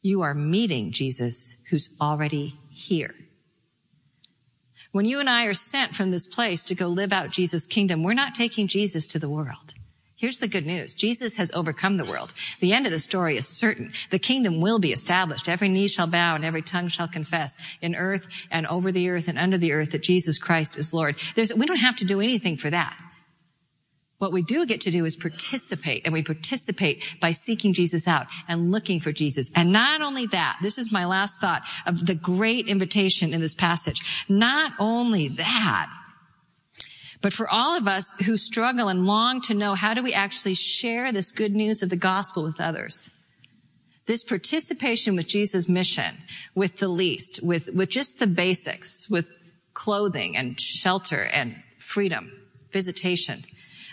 You 0.00 0.22
are 0.22 0.34
meeting 0.34 0.92
Jesus 0.92 1.66
who's 1.70 1.96
already 2.00 2.54
here. 2.70 3.14
When 4.92 5.06
you 5.06 5.18
and 5.18 5.28
I 5.28 5.46
are 5.46 5.54
sent 5.54 5.92
from 5.92 6.10
this 6.10 6.26
place 6.26 6.64
to 6.66 6.74
go 6.74 6.86
live 6.86 7.12
out 7.12 7.30
Jesus' 7.30 7.66
kingdom, 7.66 8.02
we're 8.02 8.14
not 8.14 8.34
taking 8.34 8.68
Jesus 8.68 9.06
to 9.08 9.18
the 9.18 9.28
world. 9.28 9.74
Here's 10.24 10.38
the 10.38 10.48
good 10.48 10.64
news. 10.64 10.94
Jesus 10.94 11.36
has 11.36 11.52
overcome 11.52 11.98
the 11.98 12.04
world. 12.06 12.32
The 12.58 12.72
end 12.72 12.86
of 12.86 12.92
the 12.92 12.98
story 12.98 13.36
is 13.36 13.46
certain. 13.46 13.92
The 14.08 14.18
kingdom 14.18 14.58
will 14.58 14.78
be 14.78 14.90
established. 14.90 15.50
Every 15.50 15.68
knee 15.68 15.86
shall 15.86 16.06
bow 16.06 16.34
and 16.34 16.46
every 16.46 16.62
tongue 16.62 16.88
shall 16.88 17.06
confess 17.06 17.76
in 17.82 17.94
earth 17.94 18.26
and 18.50 18.66
over 18.68 18.90
the 18.90 19.10
earth 19.10 19.28
and 19.28 19.38
under 19.38 19.58
the 19.58 19.72
earth 19.72 19.90
that 19.90 20.02
Jesus 20.02 20.38
Christ 20.38 20.78
is 20.78 20.94
Lord. 20.94 21.16
There's, 21.34 21.52
we 21.52 21.66
don't 21.66 21.76
have 21.76 21.98
to 21.98 22.06
do 22.06 22.22
anything 22.22 22.56
for 22.56 22.70
that. 22.70 22.98
What 24.16 24.32
we 24.32 24.42
do 24.42 24.64
get 24.64 24.80
to 24.80 24.90
do 24.90 25.04
is 25.04 25.14
participate 25.14 26.06
and 26.06 26.14
we 26.14 26.22
participate 26.22 27.16
by 27.20 27.32
seeking 27.32 27.74
Jesus 27.74 28.08
out 28.08 28.24
and 28.48 28.72
looking 28.72 29.00
for 29.00 29.12
Jesus. 29.12 29.50
And 29.54 29.74
not 29.74 30.00
only 30.00 30.24
that, 30.28 30.56
this 30.62 30.78
is 30.78 30.90
my 30.90 31.04
last 31.04 31.38
thought 31.38 31.60
of 31.86 32.06
the 32.06 32.14
great 32.14 32.66
invitation 32.66 33.34
in 33.34 33.42
this 33.42 33.54
passage. 33.54 34.24
Not 34.26 34.72
only 34.80 35.28
that, 35.28 36.03
but 37.24 37.32
for 37.32 37.48
all 37.48 37.74
of 37.74 37.88
us 37.88 38.10
who 38.26 38.36
struggle 38.36 38.88
and 38.88 39.06
long 39.06 39.40
to 39.40 39.54
know 39.54 39.74
how 39.74 39.94
do 39.94 40.02
we 40.02 40.12
actually 40.12 40.52
share 40.52 41.10
this 41.10 41.32
good 41.32 41.52
news 41.52 41.82
of 41.82 41.88
the 41.88 41.96
gospel 41.96 42.42
with 42.42 42.60
others? 42.60 43.30
This 44.04 44.22
participation 44.22 45.16
with 45.16 45.26
Jesus' 45.26 45.66
mission, 45.66 46.16
with 46.54 46.80
the 46.80 46.88
least, 46.88 47.40
with, 47.42 47.70
with 47.74 47.88
just 47.88 48.18
the 48.18 48.26
basics, 48.26 49.08
with 49.08 49.38
clothing 49.72 50.36
and 50.36 50.60
shelter 50.60 51.26
and 51.32 51.56
freedom, 51.78 52.30
visitation. 52.70 53.36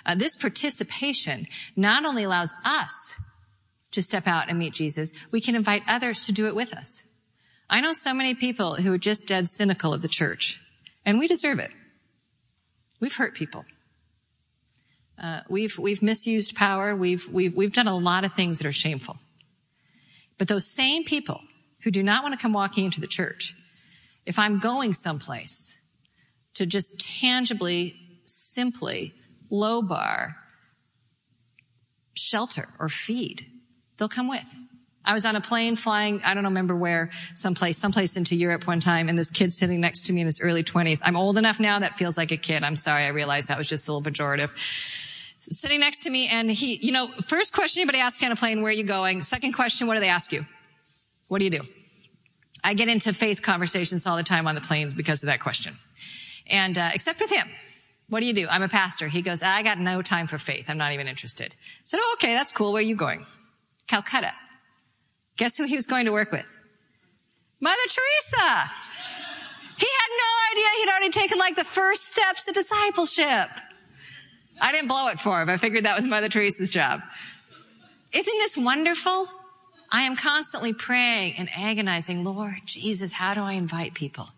Uh, 0.05 0.15
this 0.15 0.35
participation 0.35 1.45
not 1.77 2.03
only 2.03 2.25
allows 2.25 2.53
us 2.65 3.15
to 3.91 4.01
step 4.01 4.27
out 4.27 4.49
and 4.49 4.59
meet 4.59 4.73
Jesus, 4.73 5.31
we 5.31 5.39
can 5.39 5.55
invite 5.55 5.83
others 5.87 6.25
to 6.25 6.33
do 6.33 6.47
it 6.47 6.55
with 6.55 6.73
us. 6.73 7.25
I 7.69 7.79
know 7.79 7.93
so 7.93 8.13
many 8.13 8.35
people 8.35 8.75
who 8.75 8.91
are 8.91 8.97
just 8.97 9.25
dead 9.25 9.47
cynical 9.47 9.93
of 9.93 10.01
the 10.01 10.09
church, 10.09 10.59
and 11.05 11.17
we 11.17 11.29
deserve 11.29 11.59
it. 11.59 11.71
We've 13.01 13.15
hurt 13.15 13.35
people. 13.35 13.65
Uh, 15.21 15.41
we've 15.49 15.77
we've 15.77 16.01
misused 16.01 16.55
power. 16.55 16.95
We've 16.95 17.27
we've 17.27 17.53
we've 17.53 17.73
done 17.73 17.87
a 17.87 17.97
lot 17.97 18.23
of 18.23 18.33
things 18.33 18.59
that 18.59 18.67
are 18.67 18.71
shameful. 18.71 19.17
But 20.37 20.47
those 20.47 20.65
same 20.65 21.03
people 21.03 21.41
who 21.83 21.91
do 21.91 22.01
not 22.03 22.23
want 22.23 22.33
to 22.33 22.41
come 22.41 22.53
walking 22.53 22.85
into 22.85 23.01
the 23.01 23.07
church, 23.07 23.53
if 24.25 24.39
I'm 24.39 24.59
going 24.59 24.93
someplace 24.93 25.93
to 26.53 26.65
just 26.65 27.01
tangibly, 27.19 27.95
simply 28.23 29.13
low 29.49 29.81
bar, 29.81 30.37
shelter 32.15 32.67
or 32.79 32.87
feed, 32.87 33.45
they'll 33.97 34.07
come 34.07 34.27
with. 34.27 34.53
I 35.03 35.13
was 35.13 35.25
on 35.25 35.35
a 35.35 35.41
plane 35.41 35.75
flying, 35.75 36.21
I 36.23 36.33
don't 36.33 36.43
remember 36.43 36.75
where, 36.75 37.09
someplace, 37.33 37.77
someplace 37.77 38.17
into 38.17 38.35
Europe 38.35 38.67
one 38.67 38.79
time, 38.79 39.09
and 39.09 39.17
this 39.17 39.31
kid 39.31 39.51
sitting 39.51 39.81
next 39.81 40.07
to 40.07 40.13
me 40.13 40.21
in 40.21 40.25
his 40.25 40.39
early 40.41 40.63
20s. 40.63 41.01
I'm 41.03 41.15
old 41.15 41.37
enough 41.37 41.59
now 41.59 41.79
that 41.79 41.95
feels 41.95 42.17
like 42.17 42.31
a 42.31 42.37
kid. 42.37 42.63
I'm 42.63 42.75
sorry, 42.75 43.03
I 43.03 43.09
realized 43.09 43.47
that 43.47 43.57
was 43.57 43.67
just 43.67 43.87
a 43.87 43.93
little 43.93 44.11
pejorative. 44.11 44.51
Sitting 45.39 45.79
next 45.79 46.03
to 46.03 46.09
me, 46.09 46.29
and 46.31 46.51
he, 46.51 46.75
you 46.75 46.91
know, 46.91 47.07
first 47.07 47.51
question 47.53 47.81
anybody 47.81 47.99
asks 47.99 48.23
on 48.23 48.31
a 48.31 48.35
plane, 48.35 48.61
where 48.61 48.69
are 48.69 48.75
you 48.75 48.83
going? 48.83 49.23
Second 49.23 49.53
question, 49.53 49.87
what 49.87 49.95
do 49.95 49.99
they 49.99 50.09
ask 50.09 50.31
you? 50.31 50.45
What 51.27 51.39
do 51.39 51.45
you 51.45 51.51
do? 51.51 51.61
I 52.63 52.75
get 52.75 52.87
into 52.87 53.11
faith 53.11 53.41
conversations 53.41 54.05
all 54.05 54.17
the 54.17 54.23
time 54.23 54.45
on 54.45 54.53
the 54.53 54.61
planes 54.61 54.93
because 54.93 55.23
of 55.23 55.27
that 55.27 55.39
question. 55.39 55.73
And, 56.45 56.77
uh, 56.77 56.89
except 56.93 57.19
with 57.19 57.31
him. 57.31 57.47
What 58.07 58.19
do 58.19 58.25
you 58.25 58.33
do? 58.33 58.47
I'm 58.49 58.61
a 58.61 58.67
pastor. 58.67 59.07
He 59.07 59.21
goes, 59.21 59.41
I 59.41 59.63
got 59.63 59.79
no 59.79 60.01
time 60.01 60.27
for 60.27 60.37
faith. 60.37 60.69
I'm 60.69 60.77
not 60.77 60.91
even 60.91 61.07
interested. 61.07 61.53
I 61.53 61.81
said, 61.85 61.99
oh, 62.03 62.17
okay, 62.19 62.33
that's 62.33 62.51
cool. 62.51 62.73
Where 62.73 62.81
are 62.81 62.85
you 62.85 62.95
going? 62.95 63.25
Calcutta. 63.87 64.33
Guess 65.37 65.57
who 65.57 65.65
he 65.65 65.75
was 65.75 65.87
going 65.87 66.05
to 66.05 66.11
work 66.11 66.31
with? 66.31 66.45
Mother 67.59 67.75
Teresa. 67.87 68.71
He 69.77 69.87
had 69.87 70.09
no 70.09 70.51
idea 70.51 70.65
he'd 70.79 70.89
already 70.89 71.09
taken 71.09 71.39
like 71.39 71.55
the 71.55 71.63
first 71.63 72.05
steps 72.07 72.45
to 72.45 72.51
discipleship. 72.51 73.49
I 74.61 74.71
didn't 74.71 74.87
blow 74.87 75.07
it 75.07 75.19
for 75.19 75.41
him. 75.41 75.49
I 75.49 75.57
figured 75.57 75.85
that 75.85 75.95
was 75.95 76.05
Mother 76.05 76.29
Teresa's 76.29 76.69
job. 76.69 77.01
Isn't 78.13 78.37
this 78.37 78.57
wonderful? 78.57 79.27
I 79.91 80.03
am 80.03 80.15
constantly 80.15 80.73
praying 80.73 81.35
and 81.37 81.49
agonizing, 81.55 82.23
Lord 82.23 82.53
Jesus, 82.65 83.13
how 83.13 83.33
do 83.33 83.41
I 83.41 83.53
invite 83.53 83.93
people? 83.93 84.29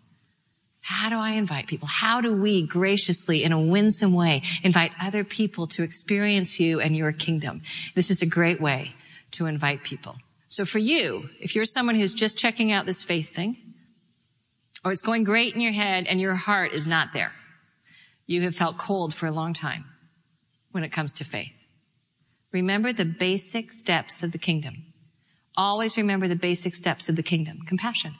How 0.80 1.08
do 1.08 1.16
I 1.16 1.30
invite 1.30 1.66
people? 1.66 1.88
How 1.90 2.20
do 2.20 2.34
we 2.34 2.66
graciously, 2.66 3.42
in 3.42 3.52
a 3.52 3.60
winsome 3.60 4.14
way, 4.14 4.42
invite 4.62 4.92
other 5.00 5.24
people 5.24 5.66
to 5.68 5.82
experience 5.82 6.60
you 6.60 6.80
and 6.80 6.94
your 6.94 7.12
kingdom? 7.12 7.62
This 7.94 8.10
is 8.10 8.20
a 8.20 8.26
great 8.26 8.60
way 8.60 8.94
to 9.32 9.46
invite 9.46 9.82
people. 9.82 10.16
So 10.54 10.64
for 10.64 10.78
you, 10.78 11.24
if 11.40 11.56
you're 11.56 11.64
someone 11.64 11.96
who's 11.96 12.14
just 12.14 12.38
checking 12.38 12.70
out 12.70 12.86
this 12.86 13.02
faith 13.02 13.34
thing, 13.34 13.56
or 14.84 14.92
it's 14.92 15.02
going 15.02 15.24
great 15.24 15.52
in 15.52 15.60
your 15.60 15.72
head 15.72 16.06
and 16.06 16.20
your 16.20 16.36
heart 16.36 16.72
is 16.72 16.86
not 16.86 17.12
there, 17.12 17.32
you 18.28 18.40
have 18.42 18.54
felt 18.54 18.78
cold 18.78 19.12
for 19.12 19.26
a 19.26 19.32
long 19.32 19.52
time 19.52 19.84
when 20.70 20.84
it 20.84 20.92
comes 20.92 21.12
to 21.14 21.24
faith. 21.24 21.66
Remember 22.52 22.92
the 22.92 23.04
basic 23.04 23.72
steps 23.72 24.22
of 24.22 24.30
the 24.30 24.38
kingdom. 24.38 24.76
Always 25.56 25.96
remember 25.96 26.28
the 26.28 26.36
basic 26.36 26.76
steps 26.76 27.08
of 27.08 27.16
the 27.16 27.24
kingdom. 27.24 27.58
Compassion. 27.66 28.12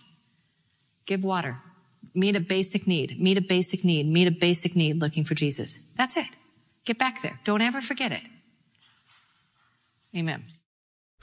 Give 1.06 1.22
water. 1.22 1.58
Meet 2.16 2.34
a 2.34 2.40
basic 2.40 2.88
need. 2.88 3.16
Meet 3.20 3.38
a 3.38 3.42
basic 3.42 3.84
need. 3.84 4.06
Meet 4.08 4.26
a 4.26 4.32
basic 4.32 4.74
need 4.74 5.00
looking 5.00 5.22
for 5.22 5.36
Jesus. 5.36 5.94
That's 5.96 6.16
it. 6.16 6.26
Get 6.84 6.98
back 6.98 7.22
there. 7.22 7.38
Don't 7.44 7.62
ever 7.62 7.80
forget 7.80 8.10
it. 8.10 8.22
Amen. 10.16 10.42